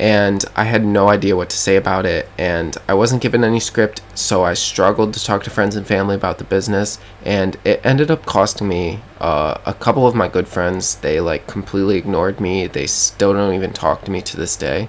and 0.00 0.46
I 0.56 0.64
had 0.64 0.82
no 0.82 1.10
idea 1.10 1.36
what 1.36 1.50
to 1.50 1.58
say 1.58 1.76
about 1.76 2.06
it, 2.06 2.26
and 2.38 2.74
I 2.88 2.94
wasn't 2.94 3.20
given 3.20 3.44
any 3.44 3.60
script, 3.60 4.00
so 4.14 4.42
I 4.42 4.54
struggled 4.54 5.12
to 5.12 5.22
talk 5.22 5.44
to 5.44 5.50
friends 5.50 5.76
and 5.76 5.86
family 5.86 6.14
about 6.14 6.38
the 6.38 6.44
business, 6.44 6.98
and 7.22 7.58
it 7.66 7.84
ended 7.84 8.10
up 8.10 8.24
costing 8.24 8.66
me 8.66 9.00
uh, 9.20 9.58
a 9.66 9.74
couple 9.74 10.06
of 10.06 10.14
my 10.14 10.26
good 10.26 10.48
friends. 10.48 10.94
They 10.94 11.20
like 11.20 11.46
completely 11.46 11.98
ignored 11.98 12.40
me. 12.40 12.66
They 12.66 12.86
still 12.86 13.34
don't 13.34 13.52
even 13.52 13.74
talk 13.74 14.02
to 14.06 14.10
me 14.10 14.22
to 14.22 14.38
this 14.38 14.56
day, 14.56 14.88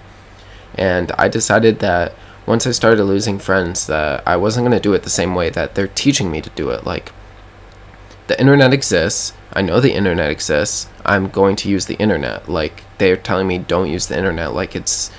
and 0.75 1.11
I 1.17 1.27
decided 1.27 1.79
that 1.79 2.13
once 2.45 2.65
I 2.65 2.71
started 2.71 3.03
losing 3.03 3.37
friends, 3.37 3.87
that 3.87 4.23
I 4.25 4.37
wasn't 4.37 4.63
gonna 4.63 4.79
do 4.79 4.93
it 4.93 5.03
the 5.03 5.09
same 5.09 5.35
way 5.35 5.49
that 5.49 5.75
they're 5.75 5.89
teaching 5.89 6.31
me 6.31 6.39
to 6.39 6.49
do 6.51 6.69
it. 6.69 6.85
Like 6.85 7.11
the 8.31 8.39
internet 8.39 8.71
exists. 8.71 9.33
I 9.51 9.61
know 9.61 9.81
the 9.81 9.93
internet 9.93 10.31
exists. 10.31 10.87
I'm 11.05 11.27
going 11.27 11.57
to 11.57 11.69
use 11.69 11.87
the 11.87 11.95
internet. 11.95 12.47
Like 12.47 12.83
they're 12.97 13.17
telling 13.17 13.45
me 13.45 13.57
don't 13.57 13.89
use 13.89 14.07
the 14.07 14.17
internet 14.17 14.53
like 14.53 14.73
it's 14.73 15.11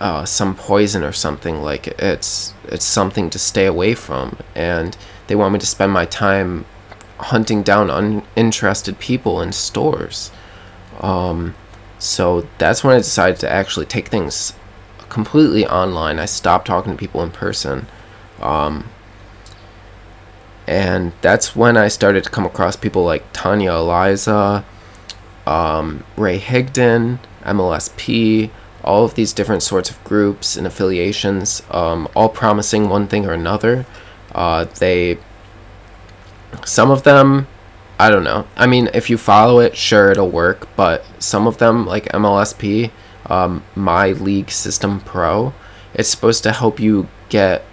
uh, 0.00 0.24
some 0.24 0.56
poison 0.56 1.04
or 1.04 1.12
something. 1.12 1.62
Like 1.62 1.86
it's 1.86 2.52
it's 2.64 2.84
something 2.84 3.30
to 3.30 3.38
stay 3.38 3.66
away 3.66 3.94
from. 3.94 4.38
And 4.56 4.96
they 5.28 5.36
want 5.36 5.52
me 5.52 5.60
to 5.60 5.66
spend 5.66 5.92
my 5.92 6.04
time 6.04 6.64
hunting 7.18 7.62
down 7.62 7.90
uninterested 7.90 8.98
people 8.98 9.40
in 9.40 9.52
stores. 9.52 10.32
Um, 11.00 11.54
so 12.00 12.48
that's 12.58 12.82
when 12.82 12.96
I 12.96 12.98
decided 12.98 13.38
to 13.38 13.48
actually 13.48 13.86
take 13.86 14.08
things 14.08 14.54
completely 15.08 15.64
online. 15.64 16.18
I 16.18 16.24
stopped 16.24 16.66
talking 16.66 16.90
to 16.90 16.98
people 16.98 17.22
in 17.22 17.30
person. 17.30 17.86
Um, 18.40 18.88
and 20.66 21.12
that's 21.20 21.56
when 21.56 21.76
I 21.76 21.88
started 21.88 22.24
to 22.24 22.30
come 22.30 22.46
across 22.46 22.76
people 22.76 23.04
like 23.04 23.24
Tanya 23.32 23.70
Aliza, 23.70 24.64
um, 25.46 26.04
Ray 26.16 26.38
Higdon, 26.38 27.18
MLSP, 27.42 28.50
all 28.84 29.04
of 29.04 29.14
these 29.14 29.32
different 29.32 29.62
sorts 29.62 29.90
of 29.90 30.02
groups 30.04 30.56
and 30.56 30.66
affiliations, 30.66 31.62
um, 31.70 32.08
all 32.14 32.28
promising 32.28 32.88
one 32.88 33.06
thing 33.06 33.26
or 33.26 33.32
another. 33.32 33.86
Uh, 34.34 34.64
they, 34.78 35.18
some 36.64 36.90
of 36.90 37.02
them, 37.02 37.46
I 37.98 38.10
don't 38.10 38.24
know. 38.24 38.46
I 38.56 38.66
mean, 38.66 38.88
if 38.94 39.10
you 39.10 39.18
follow 39.18 39.60
it, 39.60 39.76
sure, 39.76 40.10
it'll 40.10 40.30
work. 40.30 40.68
But 40.76 41.04
some 41.18 41.46
of 41.46 41.58
them, 41.58 41.86
like 41.86 42.06
MLSP, 42.06 42.90
um, 43.26 43.62
My 43.74 44.12
Lead 44.12 44.50
System 44.50 45.00
Pro, 45.00 45.54
it's 45.94 46.08
supposed 46.08 46.42
to 46.44 46.52
help 46.52 46.80
you 46.80 47.08
get 47.28 47.64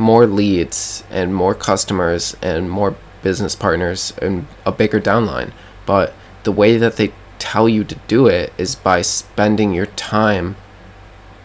more 0.00 0.26
leads 0.26 1.04
and 1.10 1.34
more 1.34 1.54
customers 1.54 2.36
and 2.42 2.70
more 2.70 2.96
business 3.22 3.54
partners 3.54 4.12
and 4.20 4.46
a 4.66 4.72
bigger 4.72 5.00
downline. 5.00 5.52
But 5.86 6.14
the 6.42 6.52
way 6.52 6.76
that 6.78 6.96
they 6.96 7.12
tell 7.38 7.68
you 7.68 7.84
to 7.84 7.94
do 8.08 8.26
it 8.26 8.52
is 8.58 8.74
by 8.74 9.02
spending 9.02 9.72
your 9.72 9.86
time 9.86 10.56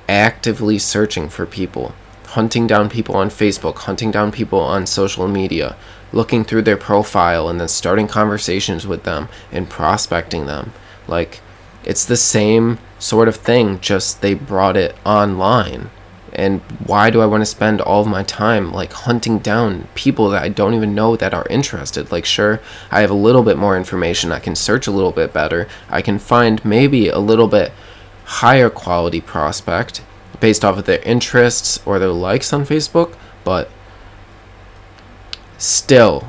actively 0.08 0.80
searching 0.80 1.30
for 1.30 1.46
people, 1.46 1.94
hunting 2.28 2.68
down 2.68 2.90
people 2.90 3.16
on 3.16 3.30
Facebook, 3.30 3.80
hunting 3.80 4.12
down 4.12 4.32
people 4.32 4.60
on 4.60 4.86
social 4.86 5.28
media, 5.28 5.76
looking 6.12 6.44
through 6.44 6.62
their 6.62 6.78
profile 6.78 7.50
and 7.50 7.60
then 7.60 7.68
starting 7.68 8.08
conversations 8.08 8.88
with 8.88 9.04
them 9.04 9.28
and 9.52 9.70
prospecting 9.70 10.46
them. 10.46 10.72
Like, 11.08 11.42
it's 11.84 12.06
the 12.06 12.18
same 12.18 12.80
sort 13.00 13.28
of 13.28 13.36
thing, 13.36 13.80
just 13.80 14.22
they 14.22 14.34
brought 14.34 14.78
it 14.78 14.96
online 15.06 15.90
and 16.36 16.62
why 16.86 17.10
do 17.10 17.22
I 17.22 17.26
want 17.26 17.42
to 17.42 17.46
spend 17.46 17.82
all 17.82 18.02
of 18.02 18.08
my 18.08 18.24
time 18.24 18.72
like 18.72 18.94
hunting 18.94 19.40
down 19.40 19.88
people 19.96 20.30
that 20.30 20.44
I 20.44 20.50
don't 20.50 20.74
even 20.74 20.94
know 20.94 21.16
that 21.16 21.34
are 21.34 21.48
interested? 21.50 22.12
Like, 22.12 22.26
sure, 22.26 22.62
I 22.92 23.02
have 23.02 23.10
a 23.10 23.16
little 23.16 23.44
bit 23.44 23.58
more 23.58 23.78
information, 23.78 24.32
I 24.32 24.40
can 24.40 24.56
search 24.56 24.88
a 24.88 24.92
little 24.92 25.12
bit 25.12 25.34
better, 25.34 25.68
I 25.90 26.02
can 26.02 26.20
find 26.20 26.64
maybe 26.64 27.08
a 27.08 27.20
little 27.20 27.48
bit 27.48 27.72
higher 28.26 28.70
quality 28.70 29.22
prospect 29.22 30.02
based 30.40 30.66
off 30.66 30.78
of 30.78 30.86
their 30.86 31.02
interests 31.02 31.80
or 31.86 31.98
their 32.00 32.10
likes 32.10 32.52
on 32.52 32.66
Facebook, 32.66 33.16
but 33.44 33.70
still, 35.58 36.28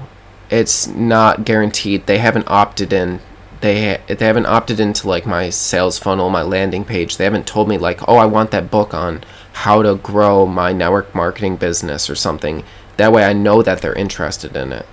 it's 0.51 0.87
not 0.87 1.45
guaranteed. 1.45 2.07
They 2.07 2.19
haven't 2.19 2.49
opted 2.49 2.93
in 2.93 3.21
they 3.61 4.01
they 4.07 4.27
haven't 4.27 4.47
opted 4.47 4.81
into 4.81 5.09
like 5.09 5.27
my 5.27 5.51
sales 5.51 5.99
funnel, 5.99 6.31
my 6.31 6.43
landing 6.43 6.85
page. 6.85 7.17
They 7.17 7.25
haven't 7.25 7.47
told 7.47 7.69
me 7.69 7.79
like, 7.79 8.07
"Oh, 8.09 8.17
I 8.17 8.27
want 8.27 8.51
that 8.51 8.71
book 8.71 8.95
on 8.95 9.25
how 9.63 9.83
to 9.83 9.95
grow 9.95 10.45
my 10.45 10.71
network 10.71 11.15
marketing 11.15 11.57
business 11.57 12.11
or 12.11 12.15
something. 12.15 12.63
That 12.99 13.11
way 13.11 13.25
I 13.25 13.33
know 13.33 13.63
that 13.63 13.81
they're 13.81 13.95
interested 13.95 14.55
in 14.55 14.71
it. 14.71 14.87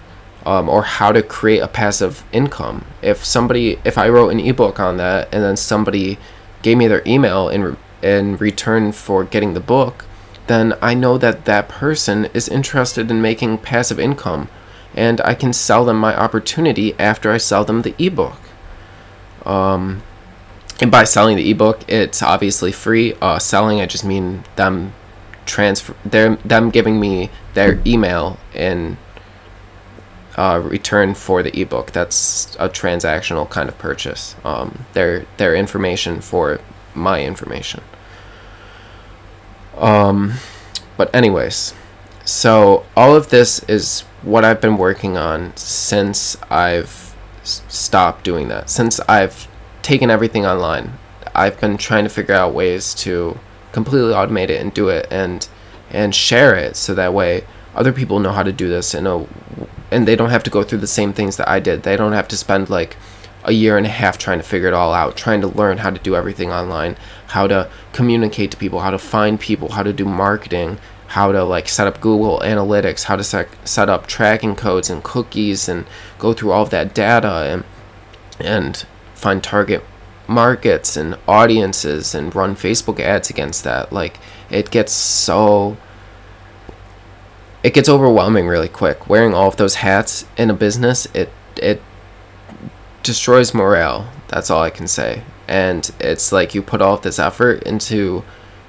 Um, 0.45 0.67
or 0.67 0.83
how 0.83 1.11
to 1.11 1.21
create 1.21 1.59
a 1.59 1.67
passive 1.67 2.23
income. 2.31 2.85
If 3.01 3.23
somebody, 3.23 3.79
if 3.85 3.97
I 3.97 4.09
wrote 4.09 4.29
an 4.29 4.39
ebook 4.39 4.79
on 4.79 4.97
that 4.97 5.29
and 5.33 5.43
then 5.43 5.55
somebody 5.55 6.17
gave 6.61 6.77
me 6.77 6.87
their 6.87 7.01
email 7.05 7.47
in, 7.47 7.63
re- 7.63 7.75
in 8.01 8.37
return 8.37 8.91
for 8.91 9.23
getting 9.23 9.53
the 9.53 9.61
book, 9.61 10.05
then 10.47 10.73
I 10.81 10.93
know 10.93 11.17
that 11.17 11.45
that 11.45 11.69
person 11.69 12.25
is 12.33 12.49
interested 12.49 13.09
in 13.09 13.21
making 13.21 13.59
passive 13.59 13.99
income 13.99 14.49
and 14.95 15.19
I 15.21 15.33
can 15.33 15.53
sell 15.53 15.85
them 15.85 15.97
my 15.97 16.15
opportunity 16.15 16.97
after 16.99 17.31
I 17.31 17.37
sell 17.37 17.65
them 17.65 17.81
the 17.81 17.95
ebook. 17.97 18.39
Um, 19.45 20.03
and 20.81 20.91
by 20.91 21.03
selling 21.03 21.37
the 21.37 21.49
ebook, 21.49 21.83
it's 21.87 22.21
obviously 22.21 22.71
free. 22.71 23.13
Uh, 23.21 23.39
selling, 23.39 23.81
I 23.81 23.85
just 23.85 24.05
mean 24.05 24.43
them 24.55 24.93
transfer, 25.45 25.95
them 26.03 26.39
them 26.43 26.69
giving 26.69 26.99
me 26.99 27.29
their 27.53 27.81
email 27.85 28.37
in 28.53 28.97
uh, 30.35 30.61
return 30.63 31.13
for 31.13 31.43
the 31.43 31.59
ebook. 31.59 31.91
That's 31.91 32.55
a 32.59 32.69
transactional 32.69 33.49
kind 33.49 33.69
of 33.69 33.77
purchase. 33.77 34.35
Um, 34.43 34.85
their 34.93 35.25
their 35.37 35.55
information 35.55 36.21
for 36.21 36.59
my 36.95 37.23
information. 37.23 37.83
Um, 39.77 40.33
but 40.97 41.13
anyways, 41.13 41.73
so 42.25 42.85
all 42.95 43.15
of 43.15 43.29
this 43.29 43.63
is 43.63 44.01
what 44.21 44.45
I've 44.45 44.61
been 44.61 44.77
working 44.77 45.17
on 45.17 45.55
since 45.55 46.37
I've 46.49 47.15
stopped 47.43 48.23
doing 48.23 48.47
that. 48.47 48.69
Since 48.69 48.99
I've 49.01 49.47
taken 49.83 50.09
everything 50.09 50.45
online, 50.45 50.93
I've 51.35 51.59
been 51.59 51.77
trying 51.77 52.03
to 52.05 52.09
figure 52.09 52.35
out 52.35 52.53
ways 52.53 52.93
to 52.95 53.39
completely 53.71 54.13
automate 54.13 54.49
it 54.49 54.61
and 54.61 54.73
do 54.73 54.89
it 54.89 55.07
and 55.11 55.47
and 55.89 56.15
share 56.15 56.55
it 56.55 56.75
so 56.75 56.95
that 56.95 57.13
way 57.13 57.43
other 57.75 57.91
people 57.91 58.19
know 58.19 58.31
how 58.31 58.43
to 58.43 58.51
do 58.51 58.67
this 58.67 58.93
and 58.93 59.07
and 59.91 60.07
they 60.07 60.15
don't 60.15 60.29
have 60.29 60.43
to 60.43 60.49
go 60.49 60.63
through 60.63 60.79
the 60.79 60.87
same 60.87 61.13
things 61.13 61.37
that 61.37 61.47
I 61.47 61.59
did. 61.59 61.83
They 61.83 61.95
don't 61.95 62.13
have 62.13 62.27
to 62.29 62.37
spend 62.37 62.69
like 62.69 62.97
a 63.43 63.51
year 63.51 63.77
and 63.77 63.85
a 63.85 63.89
half 63.89 64.17
trying 64.17 64.39
to 64.39 64.43
figure 64.43 64.67
it 64.67 64.73
all 64.73 64.93
out, 64.93 65.17
trying 65.17 65.41
to 65.41 65.47
learn 65.47 65.79
how 65.79 65.89
to 65.89 65.99
do 65.99 66.15
everything 66.15 66.51
online, 66.51 66.95
how 67.27 67.45
to 67.47 67.69
communicate 67.91 68.51
to 68.51 68.57
people, 68.57 68.79
how 68.79 68.91
to 68.91 68.97
find 68.97 69.39
people, 69.39 69.73
how 69.73 69.83
to 69.83 69.93
do 69.93 70.05
marketing, 70.05 70.79
how 71.07 71.31
to 71.31 71.43
like 71.43 71.67
set 71.67 71.85
up 71.87 72.01
Google 72.01 72.39
Analytics, 72.39 73.03
how 73.03 73.15
to 73.15 73.23
set 73.23 73.49
set 73.67 73.89
up 73.89 74.07
tracking 74.07 74.55
codes 74.55 74.89
and 74.89 75.03
cookies 75.03 75.67
and 75.69 75.85
go 76.17 76.33
through 76.33 76.51
all 76.51 76.63
of 76.63 76.69
that 76.71 76.95
data 76.95 77.27
and 77.29 77.63
and 78.39 78.85
find 79.23 79.43
target 79.43 79.83
markets 80.27 80.95
and 80.97 81.17
audiences 81.27 82.13
and 82.13 82.35
run 82.35 82.55
Facebook 82.55 82.99
ads 82.99 83.29
against 83.29 83.63
that. 83.63 83.91
Like 83.91 84.19
it 84.49 84.69
gets 84.69 84.91
so 84.91 85.77
it 87.63 87.73
gets 87.73 87.87
overwhelming 87.89 88.47
really 88.47 88.67
quick. 88.67 89.09
Wearing 89.09 89.33
all 89.33 89.47
of 89.47 89.55
those 89.55 89.75
hats 89.75 90.25
in 90.37 90.49
a 90.49 90.53
business, 90.53 91.07
it 91.13 91.29
it 91.55 91.81
destroys 93.01 93.53
morale. 93.53 94.09
That's 94.27 94.49
all 94.49 94.61
I 94.61 94.69
can 94.69 94.87
say. 94.87 95.23
And 95.47 95.89
it's 95.99 96.31
like 96.31 96.53
you 96.53 96.61
put 96.61 96.81
all 96.81 96.95
of 96.95 97.01
this 97.01 97.19
effort 97.19 97.63
into 97.63 98.23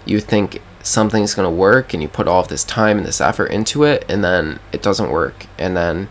you 0.05 0.21
think 0.21 0.61
something's 0.83 1.35
going 1.35 1.49
to 1.49 1.55
work 1.55 1.95
and 1.95 2.03
you 2.03 2.09
put 2.09 2.29
all 2.29 2.40
of 2.40 2.49
this 2.49 2.62
time 2.62 2.99
and 2.99 3.07
this 3.07 3.21
effort 3.21 3.47
into 3.47 3.85
it 3.85 4.05
and 4.09 4.23
then 4.23 4.61
it 4.73 4.83
doesn't 4.83 5.11
work. 5.11 5.47
And 5.59 5.77
then 5.77 6.09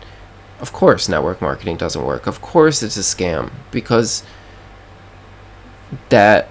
of 0.60 0.72
course 0.72 1.08
network 1.08 1.40
marketing 1.40 1.76
doesn't 1.76 2.04
work. 2.04 2.26
Of 2.26 2.40
course 2.40 2.82
it's 2.82 2.96
a 2.96 3.00
scam 3.00 3.50
because 3.70 4.22
that 6.08 6.48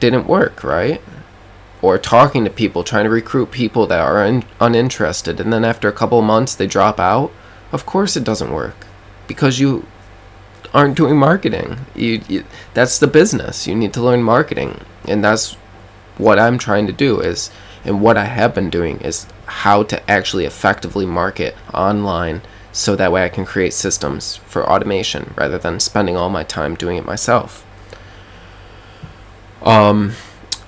didn't 0.00 0.26
work, 0.26 0.62
right? 0.64 1.00
Or 1.82 1.98
talking 1.98 2.44
to 2.44 2.50
people, 2.50 2.82
trying 2.82 3.04
to 3.04 3.10
recruit 3.10 3.50
people 3.50 3.86
that 3.86 4.00
are 4.00 4.22
un- 4.22 4.44
uninterested, 4.60 5.40
and 5.40 5.52
then 5.52 5.64
after 5.64 5.88
a 5.88 5.92
couple 5.92 6.20
months 6.22 6.54
they 6.54 6.66
drop 6.66 6.98
out. 6.98 7.30
Of 7.72 7.84
course, 7.84 8.16
it 8.16 8.24
doesn't 8.24 8.52
work 8.52 8.86
because 9.26 9.58
you 9.58 9.86
aren't 10.72 10.96
doing 10.96 11.16
marketing. 11.16 11.78
You, 11.94 12.22
you, 12.28 12.44
that's 12.74 12.98
the 12.98 13.06
business. 13.06 13.66
You 13.66 13.74
need 13.74 13.92
to 13.94 14.02
learn 14.02 14.22
marketing, 14.22 14.80
and 15.06 15.22
that's 15.24 15.54
what 16.16 16.38
I'm 16.38 16.58
trying 16.58 16.86
to 16.86 16.92
do. 16.92 17.20
Is 17.20 17.50
and 17.84 18.00
what 18.00 18.16
I 18.16 18.24
have 18.24 18.54
been 18.54 18.70
doing 18.70 19.00
is 19.00 19.26
how 19.46 19.82
to 19.84 20.10
actually 20.10 20.44
effectively 20.44 21.06
market 21.06 21.54
online, 21.72 22.42
so 22.76 22.94
that 22.94 23.10
way 23.10 23.24
I 23.24 23.30
can 23.30 23.46
create 23.46 23.72
systems 23.72 24.36
for 24.36 24.68
automation 24.68 25.32
rather 25.34 25.56
than 25.56 25.80
spending 25.80 26.14
all 26.14 26.28
my 26.28 26.44
time 26.44 26.74
doing 26.74 26.98
it 26.98 27.06
myself. 27.06 27.64
Um, 29.62 30.12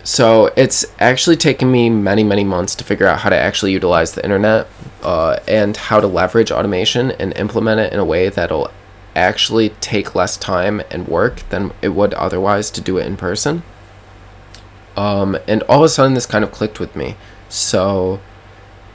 so 0.02 0.50
it's 0.56 0.86
actually 0.98 1.36
taken 1.36 1.70
me 1.70 1.90
many, 1.90 2.24
many 2.24 2.44
months 2.44 2.74
to 2.76 2.84
figure 2.84 3.06
out 3.06 3.20
how 3.20 3.28
to 3.28 3.36
actually 3.36 3.72
utilize 3.72 4.12
the 4.12 4.24
internet 4.24 4.68
uh, 5.02 5.38
and 5.46 5.76
how 5.76 6.00
to 6.00 6.06
leverage 6.06 6.50
automation 6.50 7.10
and 7.10 7.36
implement 7.36 7.80
it 7.80 7.92
in 7.92 7.98
a 7.98 8.04
way 8.06 8.30
that'll 8.30 8.70
actually 9.14 9.68
take 9.80 10.14
less 10.14 10.38
time 10.38 10.80
and 10.90 11.08
work 11.08 11.46
than 11.50 11.72
it 11.82 11.90
would 11.90 12.14
otherwise 12.14 12.70
to 12.70 12.80
do 12.80 12.96
it 12.96 13.06
in 13.06 13.18
person. 13.18 13.62
Um, 14.96 15.36
and 15.46 15.62
all 15.64 15.80
of 15.80 15.84
a 15.84 15.88
sudden, 15.90 16.14
this 16.14 16.24
kind 16.24 16.42
of 16.42 16.52
clicked 16.52 16.80
with 16.80 16.96
me. 16.96 17.16
So, 17.50 18.20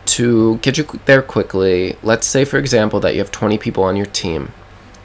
to 0.05 0.57
get 0.57 0.77
you 0.77 0.85
there 1.05 1.21
quickly, 1.21 1.97
let's 2.03 2.27
say, 2.27 2.45
for 2.45 2.57
example, 2.57 2.99
that 2.99 3.13
you 3.13 3.19
have 3.19 3.31
20 3.31 3.57
people 3.57 3.83
on 3.83 3.95
your 3.95 4.05
team 4.05 4.51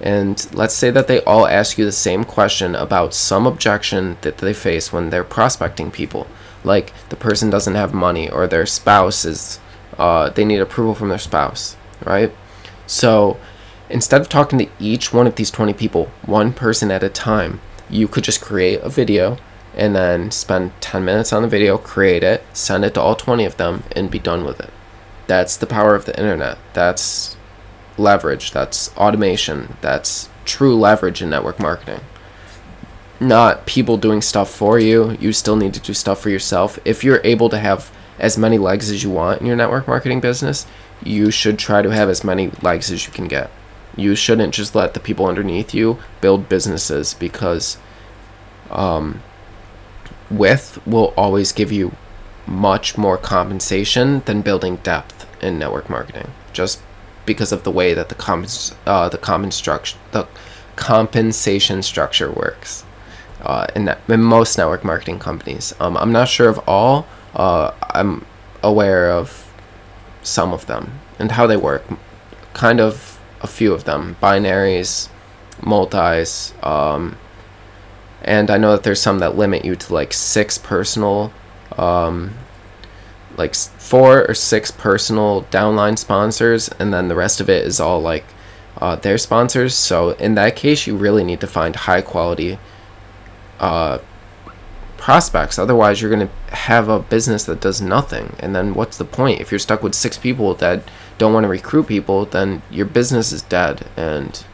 and 0.00 0.48
let's 0.54 0.74
say 0.74 0.90
that 0.90 1.08
they 1.08 1.22
all 1.24 1.46
ask 1.46 1.76
you 1.76 1.84
the 1.84 1.92
same 1.92 2.24
question 2.24 2.74
about 2.74 3.14
some 3.14 3.46
objection 3.46 4.16
that 4.20 4.38
they 4.38 4.54
face 4.54 4.92
when 4.92 5.10
they're 5.10 5.24
prospecting 5.24 5.90
people. 5.90 6.26
Like 6.62 6.92
the 7.08 7.16
person 7.16 7.50
doesn't 7.50 7.74
have 7.74 7.92
money 7.92 8.30
or 8.30 8.46
their 8.46 8.66
spouse 8.66 9.24
is, 9.24 9.58
uh, 9.98 10.30
they 10.30 10.44
need 10.44 10.60
approval 10.60 10.94
from 10.94 11.08
their 11.08 11.18
spouse, 11.18 11.76
right? 12.04 12.32
So 12.86 13.38
instead 13.90 14.20
of 14.20 14.28
talking 14.28 14.58
to 14.60 14.68
each 14.78 15.12
one 15.12 15.26
of 15.26 15.34
these 15.34 15.50
20 15.50 15.72
people, 15.72 16.10
one 16.26 16.52
person 16.52 16.90
at 16.90 17.02
a 17.02 17.08
time, 17.08 17.60
you 17.90 18.06
could 18.06 18.24
just 18.24 18.40
create 18.40 18.80
a 18.82 18.88
video 18.88 19.38
and 19.74 19.96
then 19.96 20.30
spend 20.30 20.72
10 20.80 21.04
minutes 21.04 21.32
on 21.32 21.42
the 21.42 21.48
video, 21.48 21.76
create 21.76 22.22
it, 22.22 22.44
send 22.52 22.84
it 22.84 22.94
to 22.94 23.00
all 23.00 23.14
20 23.14 23.44
of 23.44 23.56
them, 23.56 23.82
and 23.92 24.10
be 24.10 24.18
done 24.18 24.44
with 24.44 24.60
it. 24.60 24.70
That's 25.28 25.56
the 25.56 25.66
power 25.66 25.94
of 25.94 26.06
the 26.06 26.18
internet. 26.18 26.58
That's 26.72 27.36
leverage, 27.96 28.50
that's 28.50 28.96
automation, 28.96 29.76
that's 29.80 30.28
true 30.44 30.76
leverage 30.76 31.22
in 31.22 31.30
network 31.30 31.60
marketing. 31.60 32.00
Not 33.20 33.66
people 33.66 33.96
doing 33.96 34.22
stuff 34.22 34.50
for 34.50 34.78
you, 34.78 35.16
you 35.20 35.32
still 35.32 35.56
need 35.56 35.74
to 35.74 35.80
do 35.80 35.92
stuff 35.92 36.20
for 36.20 36.30
yourself. 36.30 36.78
If 36.84 37.04
you're 37.04 37.20
able 37.24 37.48
to 37.50 37.58
have 37.58 37.92
as 38.18 38.38
many 38.38 38.58
legs 38.58 38.90
as 38.90 39.02
you 39.02 39.10
want 39.10 39.40
in 39.40 39.46
your 39.46 39.56
network 39.56 39.86
marketing 39.86 40.20
business, 40.20 40.66
you 41.04 41.30
should 41.30 41.58
try 41.58 41.82
to 41.82 41.90
have 41.90 42.08
as 42.08 42.24
many 42.24 42.50
legs 42.62 42.90
as 42.90 43.06
you 43.06 43.12
can 43.12 43.28
get. 43.28 43.50
You 43.96 44.14
shouldn't 44.14 44.54
just 44.54 44.74
let 44.74 44.94
the 44.94 45.00
people 45.00 45.26
underneath 45.26 45.74
you 45.74 45.98
build 46.20 46.48
businesses 46.48 47.14
because 47.14 47.76
um, 48.70 49.22
width 50.30 50.84
will 50.86 51.12
always 51.16 51.52
give 51.52 51.70
you 51.70 51.94
much 52.48 52.96
more 52.96 53.18
compensation 53.18 54.20
than 54.24 54.42
building 54.42 54.76
depth 54.76 55.26
in 55.42 55.58
network 55.58 55.88
marketing. 55.88 56.30
Just 56.52 56.80
because 57.26 57.52
of 57.52 57.62
the 57.62 57.70
way 57.70 57.92
that 57.94 58.08
the 58.08 58.14
comp- 58.14 58.48
uh, 58.86 59.08
the 59.08 59.18
common 59.18 59.50
structure 59.50 59.98
the 60.12 60.26
compensation 60.76 61.82
structure 61.82 62.30
works 62.30 62.84
uh, 63.42 63.66
in, 63.74 63.84
that, 63.84 63.98
in 64.08 64.22
most 64.22 64.56
network 64.56 64.84
marketing 64.84 65.18
companies. 65.18 65.74
Um, 65.80 65.96
I'm 65.96 66.12
not 66.12 66.28
sure 66.28 66.48
of 66.48 66.60
all. 66.68 67.06
Uh, 67.34 67.72
I'm 67.82 68.24
aware 68.62 69.10
of 69.10 69.52
some 70.22 70.52
of 70.52 70.66
them 70.66 71.00
and 71.18 71.32
how 71.32 71.46
they 71.46 71.56
work. 71.56 71.84
Kind 72.54 72.80
of 72.80 73.20
a 73.40 73.46
few 73.46 73.72
of 73.72 73.84
them: 73.84 74.16
binaries, 74.22 75.08
multis, 75.62 76.54
um, 76.62 77.16
and 78.22 78.50
I 78.50 78.56
know 78.56 78.72
that 78.72 78.82
there's 78.82 79.00
some 79.00 79.18
that 79.20 79.36
limit 79.36 79.64
you 79.64 79.76
to 79.76 79.94
like 79.94 80.12
six 80.12 80.58
personal 80.58 81.32
um, 81.78 82.34
like 83.36 83.54
four 83.54 84.26
or 84.26 84.34
six 84.34 84.70
personal 84.70 85.44
downline 85.44 85.96
sponsors, 85.96 86.68
and 86.78 86.92
then 86.92 87.08
the 87.08 87.14
rest 87.14 87.40
of 87.40 87.48
it 87.48 87.64
is 87.64 87.80
all 87.80 88.00
like 88.00 88.24
uh, 88.78 88.96
their 88.96 89.18
sponsors. 89.18 89.74
So 89.74 90.10
in 90.10 90.34
that 90.34 90.56
case, 90.56 90.86
you 90.86 90.96
really 90.96 91.24
need 91.24 91.40
to 91.40 91.46
find 91.46 91.74
high 91.74 92.02
quality 92.02 92.58
uh, 93.60 93.98
prospects. 94.96 95.58
Otherwise, 95.58 96.02
you're 96.02 96.10
going 96.10 96.28
to 96.28 96.54
have 96.54 96.88
a 96.88 96.98
business 96.98 97.44
that 97.44 97.60
does 97.60 97.80
nothing. 97.80 98.36
And 98.40 98.54
then 98.54 98.74
what's 98.74 98.98
the 98.98 99.04
point? 99.04 99.40
If 99.40 99.50
you're 99.50 99.58
stuck 99.58 99.82
with 99.82 99.94
six 99.94 100.18
people 100.18 100.54
that 100.54 100.82
don't 101.16 101.32
want 101.32 101.44
to 101.44 101.48
recruit 101.48 101.86
people, 101.86 102.26
then 102.26 102.62
your 102.70 102.86
business 102.86 103.32
is 103.32 103.42
dead. 103.42 103.86
And 103.96 104.44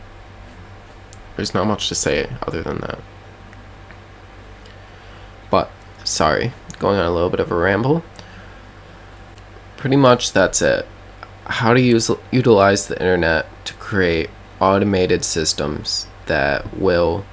there's 1.36 1.54
not 1.54 1.66
much 1.66 1.88
to 1.88 1.94
say 1.94 2.30
other 2.46 2.62
than 2.62 2.78
that. 2.78 2.98
But, 5.50 5.70
sorry, 6.04 6.52
going 6.84 6.98
on 6.98 7.06
a 7.06 7.14
little 7.14 7.30
bit 7.30 7.40
of 7.40 7.50
a 7.50 7.54
ramble 7.54 8.04
pretty 9.84 9.96
much 9.96 10.32
that's 10.32 10.62
it. 10.62 10.86
How 11.44 11.74
to 11.74 11.80
use 11.80 12.10
utilize 12.30 12.88
the 12.88 12.98
internet 12.98 13.44
to 13.66 13.74
create 13.74 14.30
automated 14.58 15.22
systems 15.26 16.06
that 16.24 16.74
will 16.74 17.26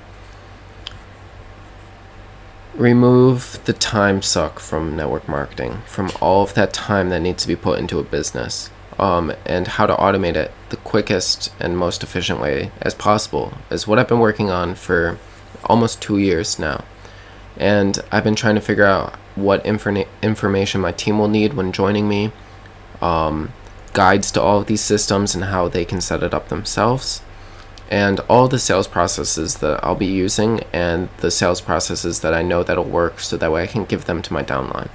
remove 2.75 3.57
the 3.63 3.71
time 3.71 4.21
suck 4.21 4.59
from 4.59 4.97
network 4.97 5.29
marketing, 5.29 5.81
from 5.85 6.11
all 6.19 6.43
of 6.43 6.53
that 6.55 6.73
time 6.73 7.07
that 7.07 7.21
needs 7.21 7.43
to 7.43 7.47
be 7.47 7.55
put 7.55 7.79
into 7.79 7.99
a 7.99 8.03
business, 8.03 8.69
um, 8.99 9.31
and 9.45 9.67
how 9.79 9.85
to 9.85 9.95
automate 9.95 10.35
it 10.35 10.51
the 10.71 10.75
quickest 10.75 11.53
and 11.57 11.77
most 11.77 12.03
efficient 12.03 12.41
way 12.41 12.69
as 12.81 12.93
possible 12.93 13.53
is 13.69 13.87
what 13.87 13.97
I've 13.97 14.09
been 14.09 14.19
working 14.19 14.49
on 14.49 14.75
for 14.75 15.17
almost 15.63 16.01
two 16.01 16.17
years 16.17 16.59
now. 16.59 16.83
And 17.55 17.97
I've 18.11 18.25
been 18.25 18.35
trying 18.35 18.55
to 18.55 18.61
figure 18.61 18.83
out 18.83 19.17
what 19.35 19.63
informa- 19.63 20.07
information 20.21 20.81
my 20.81 20.91
team 20.91 21.19
will 21.19 21.27
need 21.27 21.53
when 21.53 21.71
joining 21.71 22.07
me, 22.07 22.31
um, 23.01 23.51
guides 23.93 24.31
to 24.31 24.41
all 24.41 24.59
of 24.59 24.67
these 24.67 24.81
systems 24.81 25.35
and 25.35 25.45
how 25.45 25.67
they 25.67 25.85
can 25.85 26.01
set 26.01 26.23
it 26.23 26.33
up 26.33 26.49
themselves, 26.49 27.21
and 27.89 28.19
all 28.21 28.47
the 28.47 28.59
sales 28.59 28.87
processes 28.87 29.57
that 29.57 29.83
I'll 29.83 29.95
be 29.95 30.05
using 30.05 30.61
and 30.71 31.09
the 31.17 31.29
sales 31.29 31.59
processes 31.59 32.21
that 32.21 32.33
I 32.33 32.41
know 32.41 32.63
that'll 32.63 32.85
work 32.85 33.19
so 33.19 33.35
that 33.37 33.51
way 33.51 33.63
I 33.63 33.67
can 33.67 33.85
give 33.85 34.05
them 34.05 34.21
to 34.21 34.33
my 34.33 34.43
downline. 34.43 34.89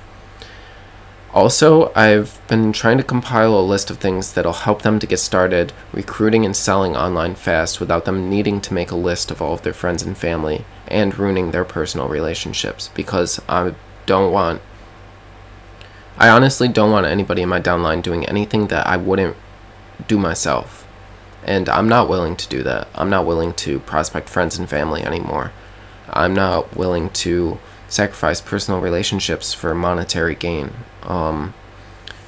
Also, 1.34 1.92
I've 1.94 2.40
been 2.48 2.72
trying 2.72 2.96
to 2.96 3.04
compile 3.04 3.54
a 3.54 3.60
list 3.60 3.90
of 3.90 3.98
things 3.98 4.32
that'll 4.32 4.54
help 4.54 4.80
them 4.80 4.98
to 4.98 5.06
get 5.06 5.18
started 5.18 5.74
recruiting 5.92 6.46
and 6.46 6.56
selling 6.56 6.96
online 6.96 7.34
fast 7.34 7.78
without 7.78 8.06
them 8.06 8.30
needing 8.30 8.58
to 8.62 8.72
make 8.72 8.90
a 8.90 8.96
list 8.96 9.30
of 9.30 9.42
all 9.42 9.52
of 9.52 9.60
their 9.60 9.74
friends 9.74 10.02
and 10.02 10.16
family 10.16 10.64
and 10.88 11.18
ruining 11.18 11.50
their 11.50 11.66
personal 11.66 12.08
relationships 12.08 12.88
because 12.94 13.38
I 13.50 13.74
don't 14.06 14.32
want 14.32 14.62
I 16.18 16.30
honestly 16.30 16.68
don't 16.68 16.90
want 16.90 17.06
anybody 17.06 17.42
in 17.42 17.48
my 17.48 17.60
downline 17.60 18.02
doing 18.02 18.24
anything 18.26 18.68
that 18.68 18.86
I 18.86 18.96
wouldn't 18.96 19.36
do 20.08 20.18
myself. 20.18 20.86
And 21.44 21.68
I'm 21.68 21.88
not 21.88 22.08
willing 22.08 22.36
to 22.36 22.48
do 22.48 22.62
that. 22.62 22.88
I'm 22.94 23.10
not 23.10 23.26
willing 23.26 23.52
to 23.54 23.80
prospect 23.80 24.28
friends 24.28 24.58
and 24.58 24.68
family 24.68 25.02
anymore. 25.02 25.52
I'm 26.08 26.34
not 26.34 26.74
willing 26.76 27.10
to 27.10 27.58
sacrifice 27.88 28.40
personal 28.40 28.80
relationships 28.80 29.52
for 29.52 29.74
monetary 29.74 30.34
gain. 30.34 30.72
Um, 31.02 31.54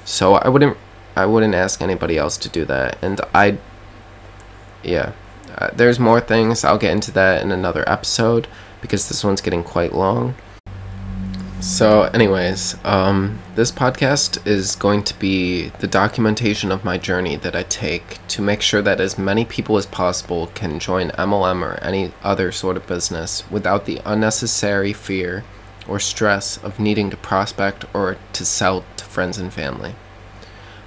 so 0.04 0.34
I 0.34 0.48
wouldn't 0.48 0.76
I 1.16 1.26
wouldn't 1.26 1.54
ask 1.54 1.80
anybody 1.80 2.16
else 2.16 2.36
to 2.38 2.48
do 2.48 2.64
that. 2.66 2.98
And 3.02 3.20
I 3.34 3.58
yeah, 4.82 5.12
uh, 5.56 5.70
there's 5.74 5.98
more 5.98 6.20
things. 6.20 6.62
I'll 6.62 6.78
get 6.78 6.92
into 6.92 7.10
that 7.12 7.42
in 7.42 7.50
another 7.50 7.88
episode 7.88 8.46
because 8.80 9.08
this 9.08 9.24
one's 9.24 9.40
getting 9.40 9.64
quite 9.64 9.94
long. 9.94 10.34
So, 11.60 12.02
anyways, 12.14 12.76
um, 12.84 13.40
this 13.56 13.72
podcast 13.72 14.46
is 14.46 14.76
going 14.76 15.02
to 15.02 15.18
be 15.18 15.70
the 15.80 15.88
documentation 15.88 16.70
of 16.70 16.84
my 16.84 16.98
journey 16.98 17.34
that 17.34 17.56
I 17.56 17.64
take 17.64 18.24
to 18.28 18.42
make 18.42 18.62
sure 18.62 18.80
that 18.80 19.00
as 19.00 19.18
many 19.18 19.44
people 19.44 19.76
as 19.76 19.84
possible 19.84 20.46
can 20.54 20.78
join 20.78 21.10
MLM 21.10 21.62
or 21.62 21.74
any 21.82 22.12
other 22.22 22.52
sort 22.52 22.76
of 22.76 22.86
business 22.86 23.48
without 23.50 23.86
the 23.86 24.00
unnecessary 24.04 24.92
fear 24.92 25.42
or 25.88 25.98
stress 25.98 26.58
of 26.58 26.78
needing 26.78 27.10
to 27.10 27.16
prospect 27.16 27.84
or 27.92 28.18
to 28.34 28.44
sell 28.44 28.84
to 28.96 29.04
friends 29.04 29.36
and 29.36 29.52
family. 29.52 29.96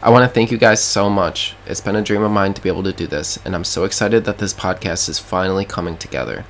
I 0.01 0.09
want 0.09 0.23
to 0.23 0.33
thank 0.33 0.51
you 0.51 0.57
guys 0.57 0.81
so 0.81 1.09
much. 1.09 1.53
It's 1.65 1.81
been 1.81 1.97
a 1.97 2.01
dream 2.01 2.23
of 2.23 2.31
mine 2.31 2.53
to 2.53 2.61
be 2.61 2.69
able 2.69 2.83
to 2.83 2.93
do 2.93 3.07
this, 3.07 3.37
and 3.43 3.53
I'm 3.53 3.65
so 3.65 3.83
excited 3.83 4.23
that 4.23 4.37
this 4.37 4.53
podcast 4.53 5.09
is 5.09 5.19
finally 5.19 5.65
coming 5.65 5.97
together. 5.97 6.45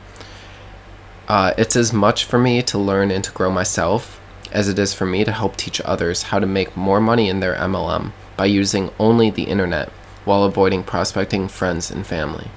Uh, 1.32 1.54
it's 1.58 1.78
as 1.78 1.94
much 1.94 2.26
for 2.26 2.38
me 2.38 2.62
to 2.62 2.78
learn 2.78 3.10
and 3.10 3.24
to 3.24 3.32
grow 3.32 3.50
myself 3.50 4.20
as 4.52 4.67
it 4.67 4.78
is 4.78 4.94
for 4.94 5.06
me 5.06 5.24
to 5.24 5.32
help 5.32 5.56
teach 5.56 5.80
others 5.86 6.24
how 6.24 6.39
to 6.39 6.46
make 6.46 6.76
more 6.76 7.00
money 7.00 7.30
in 7.30 7.39
their 7.39 7.56
MLM 7.56 8.12
by 8.36 8.46
using 8.46 8.91
only 9.00 9.30
the 9.30 9.44
internet 9.44 9.88
while 10.26 10.44
avoiding 10.44 10.84
prospecting 10.84 11.48
friends 11.48 11.89
and 11.89 12.06
family. 12.06 12.50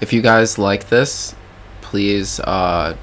If 0.00 0.12
you 0.12 0.22
guys 0.22 0.60
like 0.60 0.90
this, 0.90 1.34
please 1.80 2.38
uh, 2.38 2.96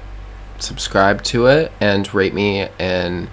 subscribe 0.58 1.22
to 1.24 1.44
it 1.44 1.70
and 1.78 2.14
rate 2.14 2.32
me 2.32 2.68
in 2.78 3.28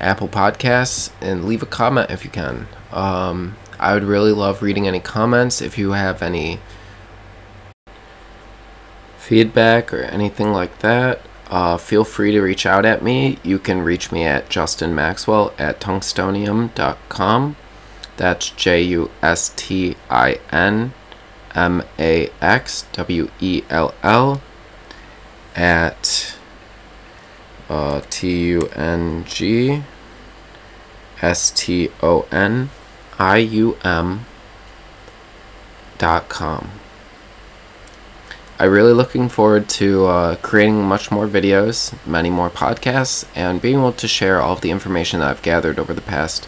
Apple 0.00 0.26
Podcasts 0.26 1.12
and 1.20 1.44
leave 1.44 1.62
a 1.62 1.66
comment 1.66 2.10
if 2.10 2.24
you 2.24 2.30
can. 2.32 2.66
Um, 2.90 3.56
I 3.78 3.94
would 3.94 4.02
really 4.02 4.32
love 4.32 4.62
reading 4.62 4.88
any 4.88 4.98
comments. 4.98 5.62
If 5.62 5.78
you 5.78 5.92
have 5.92 6.22
any 6.22 6.58
feedback 9.24 9.92
or 9.92 10.02
anything 10.02 10.52
like 10.52 10.80
that, 10.80 11.20
uh, 11.48 11.76
feel 11.78 12.04
free 12.04 12.30
to 12.32 12.40
reach 12.40 12.66
out 12.66 12.84
at 12.84 13.02
me. 13.02 13.38
You 13.42 13.58
can 13.58 13.82
reach 13.82 14.12
me 14.12 14.24
at 14.24 14.50
Justin 14.50 14.94
Maxwell 14.94 15.52
at 15.58 15.80
tungstonium.com. 15.80 17.56
That's 18.16 18.50
J 18.50 18.82
U 18.82 19.10
S 19.22 19.52
T 19.56 19.96
I 20.10 20.38
N 20.52 20.92
M 21.54 21.82
A 21.98 22.28
X 22.40 22.86
W 22.92 23.30
E 23.40 23.62
L 23.70 23.94
L 24.02 24.40
at 25.56 26.36
uh, 27.68 28.02
T 28.10 28.46
U 28.48 28.68
N 28.76 29.24
G 29.26 29.82
S 31.22 31.50
T 31.50 31.88
O 32.02 32.26
N 32.30 32.70
I 33.18 33.38
U 33.38 33.76
M 33.82 34.26
dot 35.98 36.28
com. 36.28 36.70
I'm 38.58 38.70
really 38.70 38.92
looking 38.92 39.28
forward 39.28 39.68
to 39.70 40.06
uh, 40.06 40.36
creating 40.36 40.82
much 40.82 41.10
more 41.10 41.26
videos, 41.26 41.94
many 42.06 42.30
more 42.30 42.50
podcasts, 42.50 43.26
and 43.34 43.60
being 43.60 43.78
able 43.78 43.92
to 43.92 44.06
share 44.06 44.40
all 44.40 44.52
of 44.52 44.60
the 44.60 44.70
information 44.70 45.20
that 45.20 45.28
I've 45.28 45.42
gathered 45.42 45.78
over 45.78 45.92
the 45.92 46.00
past 46.00 46.46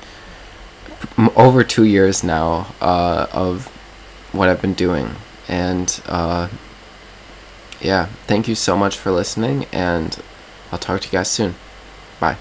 over 1.35 1.65
two 1.65 1.85
years 1.85 2.23
now 2.23 2.75
uh, 2.81 3.27
of 3.33 3.67
what 4.33 4.49
I've 4.49 4.63
been 4.63 4.75
doing. 4.75 5.17
And 5.49 6.01
uh, 6.07 6.49
yeah, 7.81 8.07
thank 8.27 8.49
you 8.49 8.55
so 8.55 8.77
much 8.77 8.97
for 8.97 9.11
listening, 9.11 9.67
and 9.73 10.19
I'll 10.71 10.79
talk 10.79 11.01
to 11.03 11.07
you 11.09 11.13
guys 11.13 11.31
soon. 11.31 11.55
Bye. 12.21 12.37